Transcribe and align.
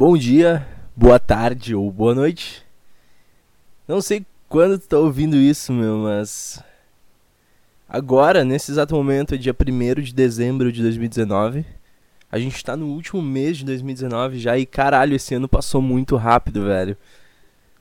bom 0.00 0.16
dia, 0.16 0.66
boa 0.96 1.18
tarde 1.18 1.74
ou 1.74 1.92
boa 1.92 2.14
noite. 2.14 2.64
Não 3.86 4.00
sei 4.00 4.24
quando 4.48 4.78
tu 4.78 4.88
tá 4.88 4.96
ouvindo 4.96 5.36
isso, 5.36 5.74
meu, 5.74 5.98
mas. 5.98 6.64
Agora, 7.86 8.42
nesse 8.42 8.70
exato 8.70 8.94
momento, 8.94 9.34
é 9.34 9.36
dia 9.36 9.54
1 9.54 10.00
de 10.00 10.14
dezembro 10.14 10.72
de 10.72 10.80
2019. 10.80 11.66
A 12.32 12.38
gente 12.38 12.64
tá 12.64 12.78
no 12.78 12.86
último 12.86 13.20
mês 13.20 13.58
de 13.58 13.66
2019 13.66 14.38
já 14.38 14.56
e 14.56 14.64
caralho, 14.64 15.14
esse 15.14 15.34
ano 15.34 15.46
passou 15.46 15.82
muito 15.82 16.16
rápido, 16.16 16.64
velho. 16.64 16.96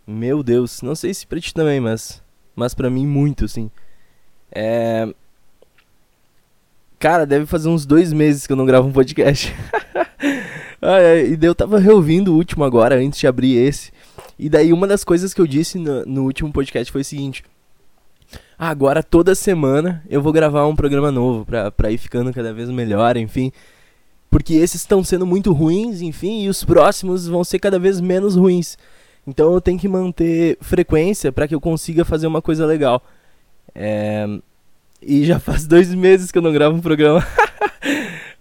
Meu 0.05 0.43
Deus, 0.43 0.81
não 0.81 0.95
sei 0.95 1.13
se 1.13 1.25
pra 1.25 1.39
ti 1.39 1.54
também, 1.54 1.79
mas. 1.79 2.21
Mas 2.54 2.73
pra 2.73 2.89
mim, 2.89 3.07
muito, 3.07 3.45
assim. 3.45 3.71
É. 4.51 5.07
Cara, 6.99 7.25
deve 7.25 7.45
fazer 7.45 7.70
uns 7.70 7.86
dois 7.86 8.11
meses 8.11 8.45
que 8.45 8.52
eu 8.52 8.58
não 8.58 8.66
gravo 8.66 8.90
um 8.90 8.91
podcast. 8.91 9.55
ai, 10.81 11.05
ai, 11.05 11.38
e 11.39 11.45
eu 11.45 11.55
tava 11.55 11.79
reouvindo 11.79 12.33
o 12.33 12.35
último 12.35 12.63
agora, 12.63 12.95
antes 12.95 13.19
de 13.19 13.27
abrir 13.27 13.55
esse. 13.55 13.91
E 14.38 14.49
daí 14.49 14.71
uma 14.71 14.88
das 14.88 15.03
coisas 15.03 15.33
que 15.33 15.41
eu 15.41 15.47
disse 15.47 15.77
no, 15.77 16.05
no 16.05 16.23
último 16.23 16.52
podcast 16.52 16.91
foi 16.91 17.02
o 17.02 17.05
seguinte. 17.05 17.43
Ah, 18.57 18.69
agora 18.69 19.02
toda 19.02 19.33
semana 19.35 20.03
eu 20.09 20.21
vou 20.21 20.33
gravar 20.33 20.67
um 20.67 20.75
programa 20.75 21.11
novo 21.11 21.45
pra, 21.45 21.71
pra 21.71 21.91
ir 21.91 21.97
ficando 21.97 22.33
cada 22.33 22.53
vez 22.53 22.69
melhor, 22.69 23.17
enfim. 23.17 23.52
Porque 24.29 24.53
esses 24.53 24.81
estão 24.81 25.03
sendo 25.03 25.25
muito 25.25 25.52
ruins, 25.52 26.02
enfim, 26.02 26.43
e 26.43 26.49
os 26.49 26.63
próximos 26.63 27.27
vão 27.27 27.43
ser 27.43 27.59
cada 27.59 27.80
vez 27.80 27.99
menos 27.99 28.35
ruins. 28.35 28.77
Então 29.25 29.53
eu 29.53 29.61
tenho 29.61 29.80
que 29.80 29.88
manter 29.88 30.57
frequência 30.61 31.31
para 31.31 31.47
que 31.47 31.55
eu 31.55 31.61
consiga 31.61 32.05
fazer 32.05 32.27
uma 32.27 32.41
coisa 32.41 32.66
legal. 32.66 33.02
É... 33.73 34.27
E 35.02 35.25
já 35.25 35.38
faz 35.39 35.66
dois 35.66 35.93
meses 35.93 36.31
que 36.31 36.38
eu 36.38 36.41
não 36.41 36.52
gravo 36.52 36.75
um 36.75 36.81
programa. 36.81 37.25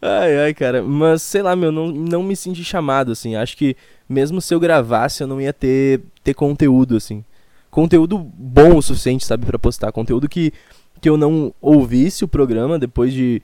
ai, 0.01 0.38
ai, 0.38 0.55
cara. 0.55 0.83
Mas 0.83 1.23
sei 1.23 1.43
lá, 1.43 1.55
meu, 1.57 1.73
não, 1.73 1.88
não 1.88 2.23
me 2.23 2.36
senti 2.36 2.64
chamado, 2.64 3.12
assim. 3.12 3.36
Acho 3.36 3.56
que 3.56 3.77
mesmo 4.09 4.41
se 4.41 4.55
eu 4.55 4.61
gravasse, 4.61 5.23
eu 5.23 5.27
não 5.27 5.41
ia 5.41 5.53
ter, 5.53 6.00
ter 6.23 6.34
conteúdo, 6.34 6.97
assim. 6.97 7.25
Conteúdo 7.70 8.19
bom 8.19 8.77
o 8.77 8.83
suficiente, 8.83 9.25
sabe, 9.25 9.45
para 9.45 9.58
postar. 9.58 9.92
Conteúdo 9.92 10.28
que, 10.28 10.53
que 11.00 11.08
eu 11.08 11.17
não 11.17 11.53
ouvisse 11.61 12.25
o 12.25 12.28
programa 12.28 12.78
depois 12.78 13.12
de, 13.12 13.42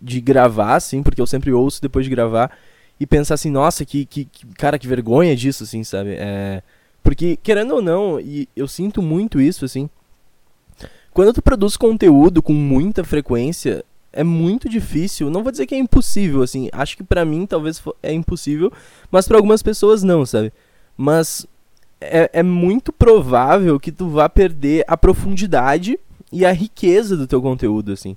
de 0.00 0.20
gravar, 0.20 0.76
assim, 0.76 1.02
porque 1.02 1.20
eu 1.20 1.26
sempre 1.26 1.52
ouço 1.52 1.82
depois 1.82 2.04
de 2.04 2.10
gravar. 2.10 2.56
E 2.98 3.06
pensar 3.06 3.34
assim, 3.34 3.50
nossa, 3.50 3.84
que, 3.84 4.04
que, 4.06 4.24
que 4.24 4.46
cara, 4.54 4.78
que 4.78 4.88
vergonha 4.88 5.36
disso, 5.36 5.62
assim, 5.62 5.84
sabe? 5.84 6.16
É, 6.18 6.62
porque, 7.02 7.36
querendo 7.36 7.74
ou 7.74 7.82
não, 7.82 8.18
e 8.18 8.48
eu 8.56 8.66
sinto 8.66 9.00
muito 9.00 9.40
isso, 9.40 9.64
assim. 9.64 9.88
Quando 11.12 11.32
tu 11.32 11.42
produz 11.42 11.76
conteúdo 11.76 12.42
com 12.42 12.52
muita 12.52 13.04
frequência, 13.04 13.84
é 14.12 14.24
muito 14.24 14.68
difícil. 14.68 15.30
Não 15.30 15.42
vou 15.42 15.52
dizer 15.52 15.66
que 15.66 15.74
é 15.74 15.78
impossível, 15.78 16.42
assim. 16.42 16.68
Acho 16.72 16.96
que 16.96 17.04
para 17.04 17.24
mim 17.24 17.46
talvez 17.46 17.82
é 18.02 18.12
impossível, 18.12 18.72
mas 19.10 19.26
para 19.26 19.36
algumas 19.36 19.62
pessoas 19.62 20.02
não, 20.02 20.24
sabe? 20.24 20.52
Mas 20.96 21.46
é, 22.00 22.30
é 22.32 22.42
muito 22.42 22.92
provável 22.92 23.78
que 23.78 23.92
tu 23.92 24.08
vá 24.08 24.28
perder 24.28 24.84
a 24.86 24.96
profundidade 24.96 25.98
e 26.32 26.44
a 26.44 26.52
riqueza 26.52 27.16
do 27.16 27.26
teu 27.26 27.40
conteúdo, 27.40 27.92
assim. 27.92 28.16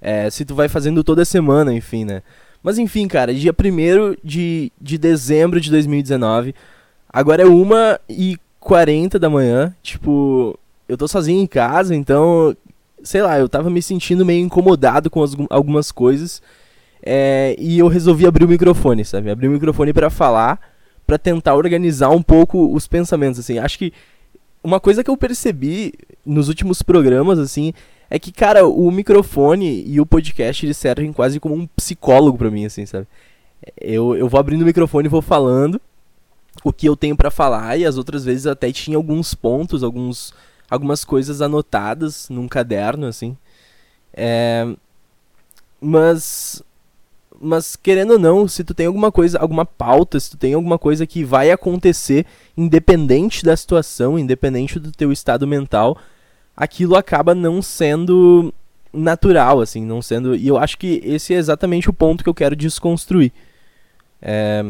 É, 0.00 0.28
se 0.30 0.44
tu 0.44 0.54
vai 0.54 0.68
fazendo 0.68 1.04
toda 1.04 1.24
semana, 1.24 1.72
enfim, 1.72 2.04
né? 2.04 2.22
Mas 2.62 2.78
enfim, 2.78 3.08
cara, 3.08 3.34
dia 3.34 3.52
1 3.52 4.16
de, 4.22 4.72
de 4.80 4.98
dezembro 4.98 5.60
de 5.60 5.70
2019. 5.70 6.54
Agora 7.08 7.42
é 7.42 7.46
1h40 7.46 9.18
da 9.18 9.28
manhã. 9.28 9.74
Tipo, 9.82 10.58
eu 10.88 10.96
tô 10.96 11.08
sozinho 11.08 11.42
em 11.42 11.46
casa, 11.46 11.94
então 11.94 12.56
sei 13.02 13.22
lá, 13.22 13.38
eu 13.38 13.48
tava 13.48 13.70
me 13.70 13.82
sentindo 13.82 14.24
meio 14.24 14.44
incomodado 14.44 15.10
com 15.10 15.22
as, 15.22 15.36
algumas 15.50 15.90
coisas. 15.92 16.42
É, 17.04 17.56
e 17.58 17.78
eu 17.78 17.88
resolvi 17.88 18.26
abrir 18.26 18.44
o 18.44 18.48
microfone, 18.48 19.04
sabe? 19.04 19.30
Abrir 19.30 19.48
o 19.48 19.50
microfone 19.50 19.92
para 19.92 20.08
falar, 20.08 20.60
para 21.06 21.18
tentar 21.18 21.54
organizar 21.54 22.10
um 22.10 22.22
pouco 22.22 22.72
os 22.74 22.86
pensamentos, 22.86 23.40
assim. 23.40 23.58
Acho 23.58 23.78
que 23.78 23.92
uma 24.62 24.78
coisa 24.78 25.02
que 25.02 25.10
eu 25.10 25.16
percebi 25.16 25.94
nos 26.24 26.48
últimos 26.48 26.82
programas, 26.82 27.38
assim, 27.38 27.72
é 28.08 28.18
que, 28.18 28.30
cara, 28.30 28.66
o 28.66 28.90
microfone 28.90 29.84
e 29.86 30.00
o 30.00 30.06
podcast 30.06 30.64
eles 30.64 30.76
servem 30.76 31.12
quase 31.12 31.40
como 31.40 31.54
um 31.54 31.66
psicólogo 31.66 32.38
para 32.38 32.50
mim, 32.50 32.64
assim, 32.64 32.86
sabe? 32.86 33.06
Eu, 33.80 34.14
eu 34.14 34.28
vou 34.28 34.38
abrindo 34.38 34.62
o 34.62 34.66
microfone 34.66 35.06
e 35.06 35.10
vou 35.10 35.22
falando 35.22 35.80
o 36.62 36.72
que 36.72 36.88
eu 36.88 36.94
tenho 36.94 37.16
para 37.16 37.30
falar, 37.30 37.76
e 37.78 37.84
as 37.84 37.96
outras 37.96 38.24
vezes 38.24 38.46
até 38.46 38.70
tinha 38.70 38.96
alguns 38.96 39.34
pontos, 39.34 39.82
alguns 39.82 40.34
algumas 40.72 41.04
coisas 41.04 41.42
anotadas 41.42 42.30
num 42.30 42.48
caderno, 42.48 43.06
assim. 43.06 43.36
É, 44.10 44.66
mas, 45.78 46.62
mas 47.38 47.76
querendo 47.76 48.12
ou 48.12 48.18
não, 48.18 48.48
se 48.48 48.64
tu 48.64 48.72
tem 48.72 48.86
alguma 48.86 49.12
coisa, 49.12 49.38
alguma 49.38 49.66
pauta, 49.66 50.18
se 50.18 50.30
tu 50.30 50.38
tem 50.38 50.54
alguma 50.54 50.78
coisa 50.78 51.06
que 51.06 51.22
vai 51.24 51.50
acontecer, 51.50 52.24
independente 52.56 53.44
da 53.44 53.54
situação, 53.54 54.18
independente 54.18 54.78
do 54.78 54.90
teu 54.90 55.12
estado 55.12 55.46
mental, 55.46 55.98
aquilo 56.56 56.96
acaba 56.96 57.34
não 57.34 57.60
sendo 57.60 58.50
natural, 58.90 59.60
assim, 59.60 59.84
não 59.84 60.00
sendo. 60.00 60.34
E 60.34 60.48
eu 60.48 60.56
acho 60.56 60.78
que 60.78 61.02
esse 61.04 61.34
é 61.34 61.36
exatamente 61.36 61.90
o 61.90 61.92
ponto 61.92 62.24
que 62.24 62.30
eu 62.30 62.34
quero 62.34 62.56
desconstruir. 62.56 63.30
É, 64.22 64.64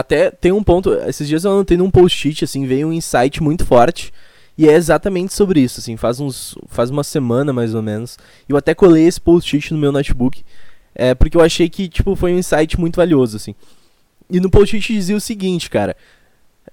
até 0.00 0.30
tem 0.30 0.50
um 0.52 0.62
ponto, 0.62 0.92
esses 1.06 1.28
dias 1.28 1.44
eu 1.44 1.52
anotei 1.52 1.76
num 1.76 1.90
post-it, 1.90 2.44
assim, 2.44 2.66
veio 2.66 2.88
um 2.88 2.92
insight 2.92 3.42
muito 3.42 3.64
forte. 3.64 4.12
E 4.58 4.68
é 4.68 4.74
exatamente 4.74 5.32
sobre 5.32 5.60
isso, 5.60 5.80
assim, 5.80 5.96
faz 5.96 6.20
uns. 6.20 6.54
faz 6.68 6.90
uma 6.90 7.02
semana 7.02 7.52
mais 7.52 7.74
ou 7.74 7.80
menos. 7.80 8.18
Eu 8.48 8.56
até 8.56 8.74
colei 8.74 9.06
esse 9.06 9.20
post-it 9.20 9.72
no 9.72 9.80
meu 9.80 9.90
notebook. 9.90 10.44
É, 10.94 11.14
porque 11.14 11.36
eu 11.36 11.40
achei 11.40 11.68
que, 11.68 11.88
tipo, 11.88 12.14
foi 12.14 12.34
um 12.34 12.38
insight 12.38 12.78
muito 12.78 12.96
valioso, 12.96 13.36
assim. 13.36 13.54
E 14.28 14.38
no 14.38 14.50
post-it 14.50 14.92
dizia 14.92 15.16
o 15.16 15.20
seguinte, 15.20 15.70
cara. 15.70 15.96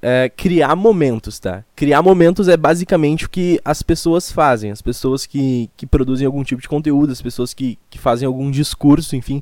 É, 0.02 0.30
criar 0.30 0.76
momentos, 0.76 1.40
tá? 1.40 1.64
Criar 1.76 2.02
momentos 2.02 2.48
é 2.48 2.58
basicamente 2.58 3.26
o 3.26 3.30
que 3.30 3.60
as 3.64 3.82
pessoas 3.82 4.32
fazem. 4.32 4.70
As 4.70 4.82
pessoas 4.82 5.26
que, 5.26 5.70
que 5.78 5.88
produzem 5.88 6.26
algum 6.26 6.44
tipo 6.44 6.62
de 6.62 6.68
conteúdo, 6.68 7.12
as 7.12 7.22
pessoas 7.22 7.54
que, 7.54 7.80
que 7.90 7.98
fazem 7.98 8.26
algum 8.26 8.52
discurso, 8.52 9.16
enfim. 9.16 9.42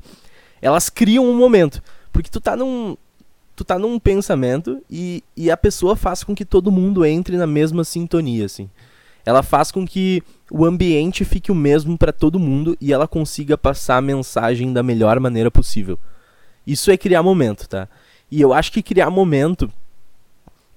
Elas 0.62 0.90
criam 0.90 1.25
um 1.25 1.35
momento. 1.35 1.81
Porque 2.12 2.29
tu 2.29 2.40
tá 2.40 2.56
num, 2.56 2.96
tu 3.56 3.64
tá 3.64 3.80
num 3.80 3.98
pensamento 3.98 4.82
e, 4.90 5.24
e 5.36 5.50
a 5.50 5.56
pessoa 5.56 5.96
faz 5.96 6.24
com 6.24 6.36
que 6.36 6.44
todo 6.44 6.72
mundo 6.72 7.06
entre 7.06 7.38
na 7.38 7.48
mesma 7.48 7.84
sintonia, 7.84 8.46
assim. 8.46 8.70
Ela 9.26 9.42
faz 9.42 9.72
com 9.72 9.88
que 9.88 10.22
o 10.52 10.66
ambiente 10.66 11.26
fique 11.26 11.52
o 11.52 11.56
mesmo 11.56 11.98
para 11.98 12.12
todo 12.12 12.40
mundo 12.40 12.78
e 12.80 12.94
ela 12.94 13.08
consiga 13.08 13.58
passar 13.58 13.98
a 13.98 14.02
mensagem 14.02 14.72
da 14.72 14.84
melhor 14.84 15.20
maneira 15.20 15.50
possível. 15.50 15.98
Isso 16.68 16.92
é 16.92 16.98
criar 16.98 17.24
momento, 17.24 17.68
tá? 17.68 17.88
E 18.30 18.42
eu 18.42 18.54
acho 18.54 18.72
que 18.72 18.84
criar 18.84 19.10
momento 19.10 19.72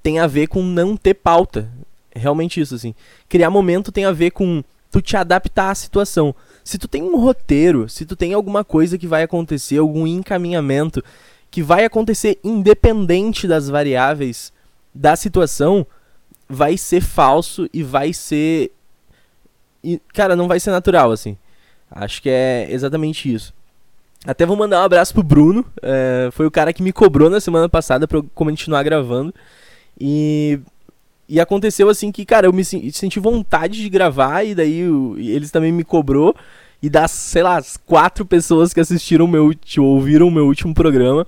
tem 0.02 0.18
a 0.18 0.26
ver 0.26 0.46
com 0.46 0.62
não 0.62 0.96
ter 0.96 1.14
pauta. 1.14 1.68
Realmente 2.14 2.60
isso, 2.60 2.74
assim. 2.74 2.94
Criar 3.28 3.50
momento 3.50 3.92
tem 3.92 4.04
a 4.04 4.12
ver 4.12 4.30
com 4.30 4.62
tu 4.90 5.02
te 5.02 5.16
adaptar 5.16 5.70
à 5.70 5.74
situação. 5.74 6.34
Se 6.64 6.78
tu 6.78 6.88
tem 6.88 7.02
um 7.02 7.18
roteiro, 7.18 7.88
se 7.88 8.06
tu 8.06 8.16
tem 8.16 8.32
alguma 8.32 8.64
coisa 8.64 8.96
que 8.96 9.06
vai 9.06 9.22
acontecer, 9.22 9.78
algum 9.78 10.06
encaminhamento 10.06 11.02
que 11.50 11.62
vai 11.62 11.84
acontecer 11.84 12.38
independente 12.44 13.46
das 13.46 13.68
variáveis 13.68 14.52
da 14.94 15.16
situação, 15.16 15.86
vai 16.48 16.76
ser 16.76 17.00
falso 17.00 17.68
e 17.72 17.82
vai 17.82 18.12
ser. 18.12 18.72
E, 19.82 20.00
cara, 20.12 20.34
não 20.34 20.48
vai 20.48 20.58
ser 20.58 20.70
natural, 20.70 21.12
assim. 21.12 21.36
Acho 21.90 22.20
que 22.20 22.28
é 22.28 22.66
exatamente 22.70 23.32
isso. 23.32 23.54
Até 24.26 24.44
vou 24.44 24.56
mandar 24.56 24.80
um 24.80 24.84
abraço 24.84 25.14
pro 25.14 25.22
Bruno. 25.22 25.64
É, 25.80 26.28
foi 26.32 26.46
o 26.46 26.50
cara 26.50 26.72
que 26.72 26.82
me 26.82 26.92
cobrou 26.92 27.30
na 27.30 27.40
semana 27.40 27.68
passada 27.68 28.08
pra 28.08 28.18
eu 28.18 28.26
continuar 28.34 28.82
gravando. 28.82 29.34
E. 30.00 30.60
E 31.30 31.38
aconteceu 31.38 31.90
assim 31.90 32.10
que, 32.10 32.24
cara, 32.24 32.46
eu 32.46 32.54
me 32.54 32.64
senti 32.64 33.20
vontade 33.20 33.82
de 33.82 33.90
gravar 33.90 34.44
e 34.44 34.54
daí 34.54 34.88
o, 34.88 35.14
eles 35.18 35.50
também 35.50 35.70
me 35.70 35.84
cobrou. 35.84 36.34
E 36.82 36.88
das, 36.88 37.10
sei 37.10 37.42
lá, 37.42 37.56
as 37.56 37.76
quatro 37.76 38.24
pessoas 38.24 38.72
que 38.72 38.80
assistiram 38.80 39.26
meu, 39.26 39.50
ouviram 39.78 40.28
o 40.28 40.30
meu 40.30 40.46
último 40.46 40.72
programa, 40.72 41.26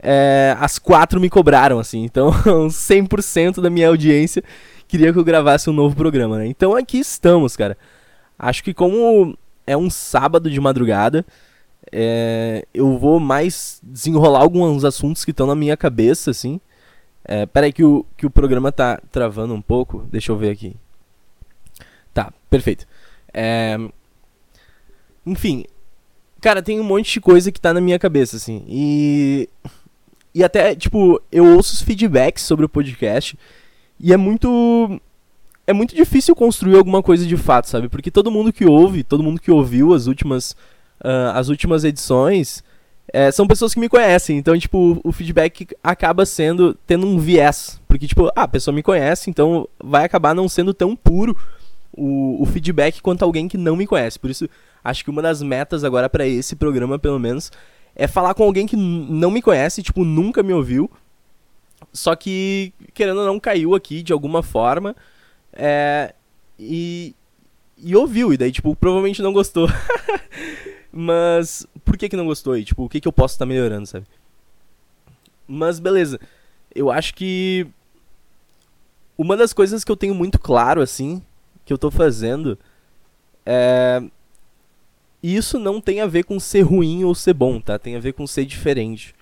é, 0.00 0.56
as 0.58 0.78
quatro 0.78 1.20
me 1.20 1.30
cobraram, 1.30 1.78
assim. 1.78 2.04
Então, 2.04 2.30
100% 2.68 3.60
da 3.60 3.70
minha 3.70 3.88
audiência 3.88 4.42
queria 4.88 5.12
que 5.12 5.18
eu 5.18 5.24
gravasse 5.24 5.68
um 5.68 5.72
novo 5.72 5.94
programa, 5.94 6.38
né? 6.38 6.46
Então 6.46 6.74
aqui 6.74 6.98
estamos, 6.98 7.56
cara. 7.56 7.76
Acho 8.38 8.64
que 8.64 8.72
como 8.72 9.36
é 9.66 9.76
um 9.76 9.90
sábado 9.90 10.50
de 10.50 10.58
madrugada, 10.60 11.24
é, 11.92 12.66
eu 12.72 12.98
vou 12.98 13.20
mais 13.20 13.80
desenrolar 13.82 14.40
alguns 14.40 14.84
assuntos 14.84 15.24
que 15.24 15.30
estão 15.30 15.46
na 15.46 15.54
minha 15.54 15.76
cabeça, 15.76 16.30
assim. 16.30 16.60
É, 17.24 17.44
peraí 17.44 17.72
que 17.72 17.84
o, 17.84 18.06
que 18.16 18.24
o 18.24 18.30
programa 18.30 18.72
tá 18.72 18.98
travando 19.12 19.52
um 19.52 19.60
pouco. 19.60 20.06
Deixa 20.10 20.32
eu 20.32 20.36
ver 20.36 20.50
aqui. 20.50 20.74
Tá, 22.14 22.32
perfeito. 22.48 22.86
É, 23.32 23.78
enfim, 25.28 25.64
cara, 26.40 26.62
tem 26.62 26.80
um 26.80 26.84
monte 26.84 27.12
de 27.12 27.20
coisa 27.20 27.52
que 27.52 27.60
tá 27.60 27.74
na 27.74 27.80
minha 27.80 27.98
cabeça, 27.98 28.36
assim. 28.36 28.64
E. 28.66 29.48
E 30.34 30.44
até, 30.44 30.74
tipo, 30.74 31.20
eu 31.32 31.44
ouço 31.56 31.74
os 31.74 31.82
feedbacks 31.82 32.44
sobre 32.44 32.64
o 32.64 32.68
podcast. 32.68 33.36
E 33.98 34.12
é 34.12 34.16
muito. 34.16 35.00
É 35.66 35.72
muito 35.72 35.94
difícil 35.94 36.34
construir 36.34 36.76
alguma 36.76 37.02
coisa 37.02 37.26
de 37.26 37.36
fato, 37.36 37.68
sabe? 37.68 37.88
Porque 37.88 38.10
todo 38.10 38.30
mundo 38.30 38.52
que 38.52 38.64
ouve, 38.64 39.04
todo 39.04 39.22
mundo 39.22 39.40
que 39.40 39.50
ouviu 39.50 39.92
as 39.92 40.06
últimas, 40.06 40.52
uh, 41.04 41.34
as 41.34 41.48
últimas 41.48 41.84
edições, 41.84 42.64
é, 43.12 43.30
são 43.30 43.46
pessoas 43.46 43.74
que 43.74 43.80
me 43.80 43.88
conhecem, 43.88 44.38
então, 44.38 44.58
tipo, 44.58 44.98
o 45.04 45.12
feedback 45.12 45.66
acaba 45.82 46.24
sendo, 46.24 46.74
tendo 46.86 47.06
um 47.06 47.18
viés. 47.18 47.80
Porque, 47.86 48.06
tipo, 48.06 48.28
ah, 48.28 48.42
a 48.42 48.48
pessoa 48.48 48.74
me 48.74 48.82
conhece, 48.82 49.28
então 49.28 49.68
vai 49.82 50.04
acabar 50.04 50.34
não 50.34 50.48
sendo 50.48 50.72
tão 50.72 50.96
puro 50.96 51.36
o, 51.98 52.42
o 52.42 52.46
feedback 52.46 53.02
quanto 53.02 53.24
alguém 53.24 53.48
que 53.48 53.58
não 53.58 53.76
me 53.76 53.86
conhece. 53.86 54.18
Por 54.18 54.30
isso, 54.30 54.48
acho 54.82 55.04
que 55.04 55.10
uma 55.10 55.20
das 55.20 55.42
metas 55.42 55.84
agora 55.84 56.08
para 56.08 56.26
esse 56.26 56.54
programa, 56.56 56.98
pelo 56.98 57.18
menos, 57.18 57.50
é 57.94 58.06
falar 58.06 58.34
com 58.34 58.44
alguém 58.44 58.66
que 58.66 58.76
não 58.76 59.30
me 59.30 59.42
conhece, 59.42 59.82
tipo, 59.82 60.04
nunca 60.04 60.42
me 60.42 60.52
ouviu, 60.52 60.90
só 61.92 62.14
que, 62.14 62.72
querendo 62.94 63.20
ou 63.20 63.26
não, 63.26 63.40
caiu 63.40 63.74
aqui 63.74 64.02
de 64.02 64.12
alguma 64.12 64.42
forma, 64.42 64.94
é, 65.52 66.14
e, 66.58 67.14
e 67.76 67.96
ouviu, 67.96 68.32
e 68.32 68.36
daí, 68.36 68.52
tipo, 68.52 68.74
provavelmente 68.76 69.22
não 69.22 69.32
gostou. 69.32 69.68
Mas 70.92 71.66
por 71.84 71.96
que 71.96 72.08
que 72.08 72.16
não 72.16 72.26
gostou? 72.26 72.56
E, 72.56 72.64
tipo, 72.64 72.84
o 72.84 72.88
que 72.88 73.00
que 73.00 73.08
eu 73.08 73.12
posso 73.12 73.34
estar 73.34 73.44
tá 73.44 73.48
melhorando, 73.48 73.86
sabe? 73.86 74.06
Mas 75.46 75.78
beleza. 75.78 76.20
Eu 76.74 76.90
acho 76.90 77.14
que 77.14 77.66
uma 79.16 79.36
das 79.36 79.52
coisas 79.52 79.82
que 79.82 79.90
eu 79.90 79.96
tenho 79.96 80.14
muito 80.14 80.38
claro 80.38 80.80
assim, 80.80 81.22
que 81.68 81.72
eu 81.72 81.78
tô 81.78 81.90
fazendo 81.90 82.58
é 83.46 84.02
isso 85.22 85.58
não 85.58 85.80
tem 85.80 86.00
a 86.00 86.06
ver 86.06 86.24
com 86.24 86.38
ser 86.38 86.62
ruim 86.62 87.02
ou 87.04 87.14
ser 87.14 87.34
bom, 87.34 87.60
tá? 87.60 87.78
Tem 87.78 87.96
a 87.96 88.00
ver 88.00 88.12
com 88.12 88.26
ser 88.26 88.44
diferente. 88.44 89.14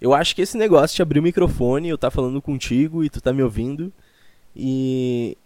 Eu 0.00 0.14
acho 0.14 0.34
que 0.36 0.42
esse 0.42 0.56
negócio 0.56 0.94
de 0.94 1.02
abrir 1.02 1.18
o 1.18 1.22
microfone, 1.22 1.88
eu 1.88 1.98
tá 1.98 2.10
falando 2.10 2.40
contigo 2.42 3.02
e 3.02 3.08
tu 3.08 3.20
tá 3.20 3.32
me 3.32 3.42
ouvindo 3.42 3.92
e 4.54 5.36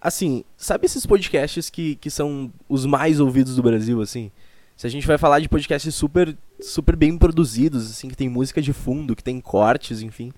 assim, 0.00 0.44
sabe 0.54 0.84
esses 0.84 1.06
podcasts 1.06 1.70
que, 1.70 1.96
que 1.96 2.10
são 2.10 2.52
os 2.68 2.84
mais 2.84 3.20
ouvidos 3.20 3.56
do 3.56 3.62
Brasil, 3.62 4.02
assim? 4.02 4.30
Se 4.76 4.86
a 4.86 4.90
gente 4.90 5.06
vai 5.06 5.16
falar 5.16 5.40
de 5.40 5.48
podcasts 5.48 5.94
super, 5.94 6.36
super 6.60 6.94
bem 6.94 7.16
produzidos, 7.16 7.90
assim, 7.90 8.08
que 8.08 8.16
tem 8.16 8.28
música 8.28 8.60
de 8.60 8.74
fundo, 8.74 9.16
que 9.16 9.24
tem 9.24 9.40
cortes, 9.40 10.02
enfim. 10.02 10.30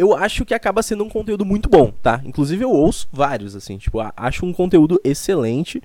Eu 0.00 0.16
acho 0.16 0.46
que 0.46 0.54
acaba 0.54 0.82
sendo 0.82 1.04
um 1.04 1.10
conteúdo 1.10 1.44
muito 1.44 1.68
bom, 1.68 1.92
tá? 2.02 2.22
Inclusive 2.24 2.64
eu 2.64 2.70
ouço 2.70 3.06
vários, 3.12 3.54
assim, 3.54 3.76
tipo, 3.76 3.98
acho 4.16 4.46
um 4.46 4.52
conteúdo 4.54 4.98
excelente 5.04 5.82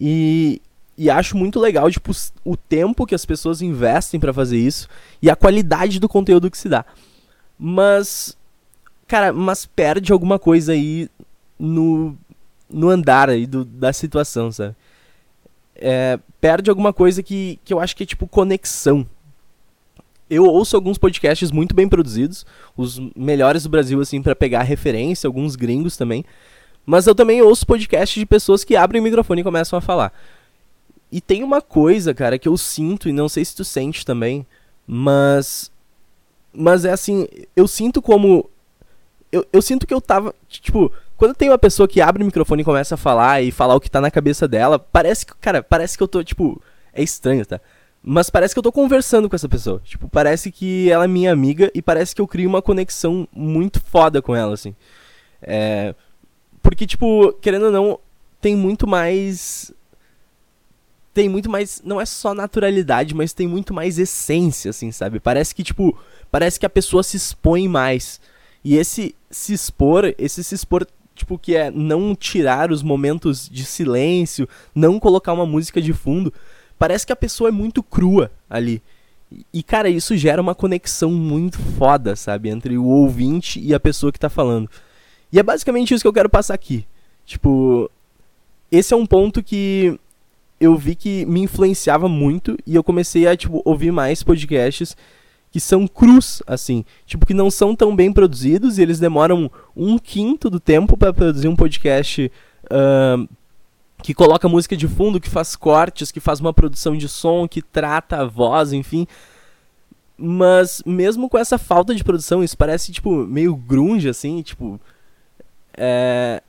e, 0.00 0.60
e 0.98 1.08
acho 1.08 1.36
muito 1.36 1.60
legal, 1.60 1.88
tipo, 1.88 2.10
o 2.44 2.56
tempo 2.56 3.06
que 3.06 3.14
as 3.14 3.24
pessoas 3.24 3.62
investem 3.62 4.18
para 4.18 4.32
fazer 4.32 4.58
isso 4.58 4.88
e 5.22 5.30
a 5.30 5.36
qualidade 5.36 6.00
do 6.00 6.08
conteúdo 6.08 6.50
que 6.50 6.58
se 6.58 6.68
dá. 6.68 6.84
Mas, 7.56 8.36
cara, 9.06 9.32
mas 9.32 9.64
perde 9.64 10.12
alguma 10.12 10.40
coisa 10.40 10.72
aí 10.72 11.08
no, 11.56 12.18
no 12.68 12.88
andar 12.88 13.30
aí 13.30 13.46
do, 13.46 13.64
da 13.64 13.92
situação, 13.92 14.50
sabe? 14.50 14.74
É, 15.76 16.18
perde 16.40 16.68
alguma 16.68 16.92
coisa 16.92 17.22
que, 17.22 17.60
que 17.64 17.72
eu 17.72 17.78
acho 17.78 17.94
que 17.94 18.02
é 18.02 18.06
tipo 18.06 18.26
conexão. 18.26 19.06
Eu 20.32 20.46
ouço 20.46 20.74
alguns 20.74 20.96
podcasts 20.96 21.50
muito 21.50 21.74
bem 21.74 21.86
produzidos, 21.86 22.46
os 22.74 22.98
melhores 23.14 23.64
do 23.64 23.68
Brasil, 23.68 24.00
assim, 24.00 24.22
para 24.22 24.34
pegar 24.34 24.62
referência, 24.62 25.28
alguns 25.28 25.56
gringos 25.56 25.94
também. 25.94 26.24
Mas 26.86 27.06
eu 27.06 27.14
também 27.14 27.42
ouço 27.42 27.66
podcasts 27.66 28.18
de 28.18 28.24
pessoas 28.24 28.64
que 28.64 28.74
abrem 28.74 28.98
o 28.98 29.04
microfone 29.04 29.42
e 29.42 29.44
começam 29.44 29.78
a 29.78 29.82
falar. 29.82 30.10
E 31.10 31.20
tem 31.20 31.44
uma 31.44 31.60
coisa, 31.60 32.14
cara, 32.14 32.38
que 32.38 32.48
eu 32.48 32.56
sinto, 32.56 33.10
e 33.10 33.12
não 33.12 33.28
sei 33.28 33.44
se 33.44 33.54
tu 33.54 33.62
sente 33.62 34.06
também, 34.06 34.46
mas. 34.86 35.70
Mas 36.50 36.86
é 36.86 36.92
assim, 36.92 37.28
eu 37.54 37.68
sinto 37.68 38.00
como. 38.00 38.48
Eu, 39.30 39.46
eu 39.52 39.60
sinto 39.60 39.86
que 39.86 39.92
eu 39.92 40.00
tava. 40.00 40.34
Tipo, 40.48 40.90
quando 41.18 41.34
tem 41.34 41.50
uma 41.50 41.58
pessoa 41.58 41.86
que 41.86 42.00
abre 42.00 42.22
o 42.22 42.26
microfone 42.26 42.62
e 42.62 42.64
começa 42.64 42.94
a 42.94 42.98
falar 42.98 43.42
e 43.42 43.52
falar 43.52 43.74
o 43.74 43.80
que 43.80 43.90
tá 43.90 44.00
na 44.00 44.10
cabeça 44.10 44.48
dela, 44.48 44.78
parece 44.78 45.26
que, 45.26 45.34
cara, 45.36 45.62
parece 45.62 45.94
que 45.94 46.02
eu 46.02 46.08
tô, 46.08 46.24
tipo, 46.24 46.58
é 46.90 47.02
estranho, 47.02 47.44
tá? 47.44 47.60
Mas 48.02 48.28
parece 48.28 48.52
que 48.52 48.58
eu 48.58 48.62
tô 48.62 48.72
conversando 48.72 49.28
com 49.28 49.36
essa 49.36 49.48
pessoa. 49.48 49.80
Tipo, 49.84 50.08
parece 50.08 50.50
que 50.50 50.90
ela 50.90 51.04
é 51.04 51.08
minha 51.08 51.32
amiga 51.32 51.70
e 51.72 51.80
parece 51.80 52.14
que 52.14 52.20
eu 52.20 52.26
crio 52.26 52.48
uma 52.48 52.60
conexão 52.60 53.28
muito 53.32 53.80
foda 53.80 54.20
com 54.20 54.34
ela, 54.34 54.54
assim. 54.54 54.74
É. 55.40 55.94
Porque, 56.60 56.86
tipo, 56.86 57.32
querendo 57.34 57.66
ou 57.66 57.70
não, 57.70 57.98
tem 58.40 58.56
muito 58.56 58.88
mais. 58.88 59.72
Tem 61.14 61.28
muito 61.28 61.48
mais. 61.48 61.80
Não 61.84 62.00
é 62.00 62.06
só 62.06 62.34
naturalidade, 62.34 63.14
mas 63.14 63.32
tem 63.32 63.46
muito 63.46 63.72
mais 63.72 63.98
essência, 63.98 64.70
assim, 64.70 64.90
sabe? 64.90 65.20
Parece 65.20 65.54
que, 65.54 65.62
tipo. 65.62 65.96
Parece 66.30 66.58
que 66.58 66.66
a 66.66 66.70
pessoa 66.70 67.04
se 67.04 67.16
expõe 67.16 67.68
mais. 67.68 68.20
E 68.64 68.76
esse 68.76 69.14
se 69.30 69.52
expor, 69.52 70.12
esse 70.18 70.42
se 70.42 70.54
expor 70.54 70.86
tipo, 71.14 71.38
que 71.38 71.54
é 71.54 71.70
não 71.70 72.14
tirar 72.14 72.72
os 72.72 72.82
momentos 72.82 73.48
de 73.48 73.64
silêncio, 73.64 74.48
não 74.74 74.98
colocar 74.98 75.32
uma 75.32 75.46
música 75.46 75.80
de 75.80 75.92
fundo. 75.92 76.32
Parece 76.82 77.06
que 77.06 77.12
a 77.12 77.16
pessoa 77.16 77.46
é 77.46 77.52
muito 77.52 77.80
crua 77.80 78.28
ali. 78.50 78.82
E, 79.54 79.62
cara, 79.62 79.88
isso 79.88 80.16
gera 80.16 80.42
uma 80.42 80.52
conexão 80.52 81.12
muito 81.12 81.56
foda, 81.56 82.16
sabe? 82.16 82.48
Entre 82.48 82.76
o 82.76 82.84
ouvinte 82.84 83.60
e 83.60 83.72
a 83.72 83.78
pessoa 83.78 84.10
que 84.10 84.18
tá 84.18 84.28
falando. 84.28 84.68
E 85.32 85.38
é 85.38 85.44
basicamente 85.44 85.94
isso 85.94 86.02
que 86.02 86.08
eu 86.08 86.12
quero 86.12 86.28
passar 86.28 86.54
aqui. 86.54 86.84
Tipo, 87.24 87.88
esse 88.68 88.92
é 88.92 88.96
um 88.96 89.06
ponto 89.06 89.44
que 89.44 89.96
eu 90.58 90.76
vi 90.76 90.96
que 90.96 91.24
me 91.24 91.42
influenciava 91.42 92.08
muito 92.08 92.58
e 92.66 92.74
eu 92.74 92.82
comecei 92.82 93.28
a, 93.28 93.36
tipo, 93.36 93.62
ouvir 93.64 93.92
mais 93.92 94.24
podcasts 94.24 94.96
que 95.52 95.60
são 95.60 95.86
crus, 95.86 96.42
assim. 96.48 96.84
Tipo, 97.06 97.24
que 97.24 97.32
não 97.32 97.48
são 97.48 97.76
tão 97.76 97.94
bem 97.94 98.12
produzidos 98.12 98.76
e 98.76 98.82
eles 98.82 98.98
demoram 98.98 99.48
um 99.76 100.00
quinto 100.00 100.50
do 100.50 100.58
tempo 100.58 100.96
para 100.96 101.12
produzir 101.12 101.46
um 101.46 101.54
podcast 101.54 102.28
uh, 102.64 103.28
que 104.02 104.12
coloca 104.12 104.48
música 104.48 104.76
de 104.76 104.88
fundo, 104.88 105.20
que 105.20 105.30
faz 105.30 105.54
cortes, 105.54 106.10
que 106.10 106.20
faz 106.20 106.40
uma 106.40 106.52
produção 106.52 106.96
de 106.96 107.08
som, 107.08 107.46
que 107.46 107.62
trata 107.62 108.18
a 108.18 108.24
voz, 108.24 108.72
enfim. 108.72 109.06
Mas 110.16 110.82
mesmo 110.84 111.28
com 111.28 111.38
essa 111.38 111.56
falta 111.56 111.94
de 111.94 112.02
produção, 112.02 112.42
isso 112.42 112.56
parece, 112.56 112.92
tipo, 112.92 113.26
meio 113.26 113.54
grunge, 113.54 114.08
assim, 114.08 114.42
tipo... 114.42 114.80
É... 115.74 116.42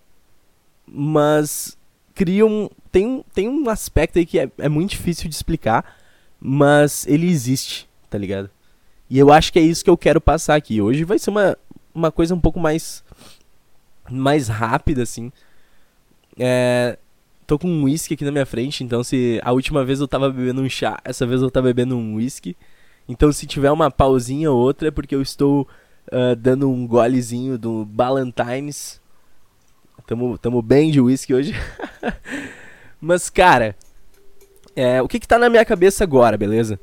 Mas 0.88 1.78
cria 2.14 2.46
um... 2.46 2.70
Tem, 2.92 3.24
tem 3.34 3.50
um 3.50 3.70
aspecto 3.70 4.20
aí 4.20 4.26
que 4.26 4.40
é, 4.40 4.50
é 4.58 4.70
muito 4.70 4.92
difícil 4.92 5.30
de 5.30 5.36
explicar, 5.36 5.96
mas 6.40 7.08
ele 7.08 7.28
existe, 7.28 7.88
tá 8.10 8.18
ligado? 8.18 8.50
E 9.10 9.18
eu 9.18 9.32
acho 9.32 9.52
que 9.54 9.60
é 9.60 9.62
isso 9.62 9.84
que 9.84 9.90
eu 9.90 9.98
quero 9.98 10.20
passar 10.20 10.56
aqui. 10.56 10.82
Hoje 10.82 11.04
vai 11.04 11.18
ser 11.18 11.30
uma, 11.30 11.58
uma 11.94 12.12
coisa 12.12 12.36
um 12.36 12.40
pouco 12.40 12.60
mais 12.60 13.04
mais 14.10 14.48
rápida, 14.48 15.04
assim. 15.04 15.32
É, 16.38 16.98
tô 17.46 17.60
com 17.60 17.68
um 17.68 17.84
whisky 17.84 18.14
aqui 18.14 18.26
na 18.26 18.32
minha 18.32 18.46
frente, 18.46 18.84
então 18.84 19.04
se 19.04 19.40
a 19.44 19.52
última 19.52 19.84
vez 19.84 20.00
eu 20.00 20.08
tava 20.08 20.30
bebendo 20.30 20.62
um 20.62 20.70
chá, 20.70 21.00
essa 21.04 21.26
vez 21.26 21.42
eu 21.42 21.52
tava 21.52 21.68
bebendo 21.68 21.96
um 21.96 22.16
whisky. 22.16 22.56
Então 23.08 23.32
se 23.32 23.46
tiver 23.46 23.72
uma 23.72 23.92
pausinha 23.92 24.52
ou 24.52 24.58
outra 24.58 24.88
é 24.88 24.92
porque 24.92 25.14
eu 25.14 25.22
estou 25.22 25.68
uh, 26.08 26.36
dando 26.36 26.70
um 26.70 26.88
golezinho 26.88 27.58
do 27.58 27.86
Ballantines. 27.86 29.02
Tamo, 30.06 30.38
tamo 30.38 30.62
bem 30.62 30.92
de 30.92 31.00
whisky 31.00 31.34
hoje. 31.34 31.54
Mas, 33.00 33.30
cara, 33.30 33.76
é, 34.76 35.02
o 35.02 35.08
que 35.08 35.20
que 35.20 35.28
tá 35.28 35.38
na 35.38 35.50
minha 35.50 35.66
cabeça 35.66 36.04
agora, 36.04 36.38
beleza? 36.38 36.80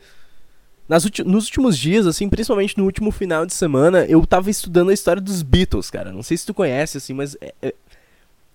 Nas 0.89 1.05
nos 1.25 1.45
últimos 1.47 1.79
dias, 1.79 2.07
assim, 2.07 2.29
principalmente 2.29 2.77
no 2.77 2.85
último 2.85 3.11
final 3.11 3.47
de 3.47 3.55
semana, 3.55 4.05
eu 4.07 4.27
tava 4.27 4.51
estudando 4.51 4.91
a 4.91 4.95
história 4.95 5.23
dos 5.23 5.43
Beatles, 5.43 5.91
cara. 5.91 6.13
Não 6.13 6.23
sei 6.23 6.37
se 6.37 6.47
tu 6.47 6.53
conhece, 6.53 6.99
assim, 6.99 7.15
mas. 7.15 7.37
É, 7.41 7.55
é, 7.63 7.75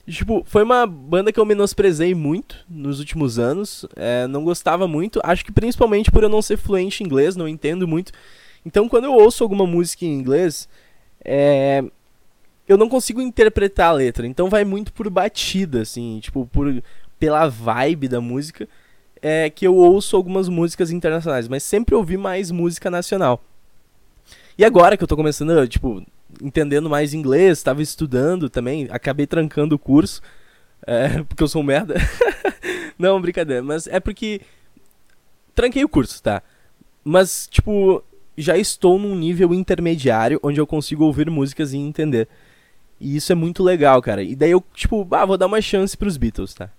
tipo, 0.08 0.44
foi 0.46 0.64
uma 0.64 0.86
banda 0.86 1.32
que 1.32 1.40
eu 1.40 1.46
menosprezei 1.46 2.14
muito 2.14 2.66
nos 2.70 3.00
últimos 3.00 3.40
anos. 3.40 3.86
É, 3.96 4.28
não 4.28 4.44
gostava 4.44 4.88
muito. 4.88 5.20
Acho 5.24 5.46
que 5.46 5.52
principalmente 5.52 6.12
por 6.12 6.24
eu 6.24 6.30
não 6.30 6.42
ser 6.42 6.58
fluente 6.58 7.04
em 7.04 7.06
inglês, 7.06 7.36
não 7.36 7.48
entendo 7.48 7.88
muito. 7.88 8.12
Então, 8.66 8.90
quando 8.90 9.06
eu 9.06 9.14
ouço 9.14 9.44
alguma 9.44 9.66
música 9.66 10.06
em 10.06 10.14
inglês, 10.14 10.68
é, 11.24 11.84
eu 12.68 12.78
não 12.78 12.90
consigo 12.90 13.22
interpretar 13.22 13.90
a 13.90 13.94
letra. 13.94 14.26
Então, 14.26 14.50
vai 14.50 14.66
muito 14.66 14.92
por 14.92 15.10
batida, 15.10 15.82
assim, 15.82 16.20
tipo, 16.20 16.48
por, 16.48 16.84
pela 17.20 17.48
vibe 17.48 18.08
da 18.08 18.20
música 18.20 18.68
é 19.28 19.50
que 19.50 19.66
eu 19.66 19.76
ouço 19.76 20.16
algumas 20.16 20.48
músicas 20.48 20.92
internacionais, 20.92 21.48
mas 21.48 21.64
sempre 21.64 21.96
ouvi 21.96 22.16
mais 22.16 22.52
música 22.52 22.92
nacional. 22.92 23.44
E 24.56 24.64
agora 24.64 24.96
que 24.96 25.04
eu 25.04 25.08
tô 25.08 25.16
começando, 25.16 25.68
tipo, 25.68 26.06
entendendo 26.42 26.90
mais 26.90 27.14
inglês, 27.14 27.58
estava 27.58 27.82
estudando 27.82 28.50
também, 28.50 28.88
acabei 28.92 29.28
trancando 29.28 29.76
o 29.76 29.80
curso, 29.80 30.22
é, 30.86 31.22
porque 31.28 31.44
eu 31.44 31.48
sou 31.48 31.62
um 31.62 31.66
merda. 31.66 31.96
Não, 32.98 33.20
brincadeira, 33.22 33.62
mas 33.62 33.88
é 33.88 34.00
porque 34.00 34.42
tranquei 35.54 35.84
o 35.84 35.90
curso, 35.90 36.22
tá? 36.22 36.42
Mas, 37.04 37.48
tipo, 37.50 38.04
já 38.38 38.58
estou 38.58 39.00
num 39.00 39.16
nível 39.16 39.54
intermediário 39.54 40.40
onde 40.44 40.60
eu 40.60 40.68
consigo 40.68 41.06
ouvir 41.06 41.30
músicas 41.30 41.74
e 41.74 41.78
entender. 41.78 42.28
E 43.00 43.16
isso 43.16 43.32
é 43.32 43.36
muito 43.36 43.64
legal, 43.64 44.02
cara. 44.02 44.24
E 44.24 44.36
daí 44.36 44.52
eu, 44.52 44.64
tipo, 44.74 45.08
ah, 45.12 45.26
vou 45.26 45.38
dar 45.38 45.48
uma 45.48 45.62
chance 45.62 45.96
pros 45.96 46.18
Beatles, 46.18 46.54
tá? 46.54 46.70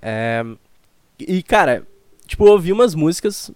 É, 0.00 0.44
e, 1.18 1.42
cara, 1.42 1.86
tipo, 2.26 2.46
eu 2.46 2.52
ouvi 2.52 2.72
umas 2.72 2.94
músicas. 2.94 3.50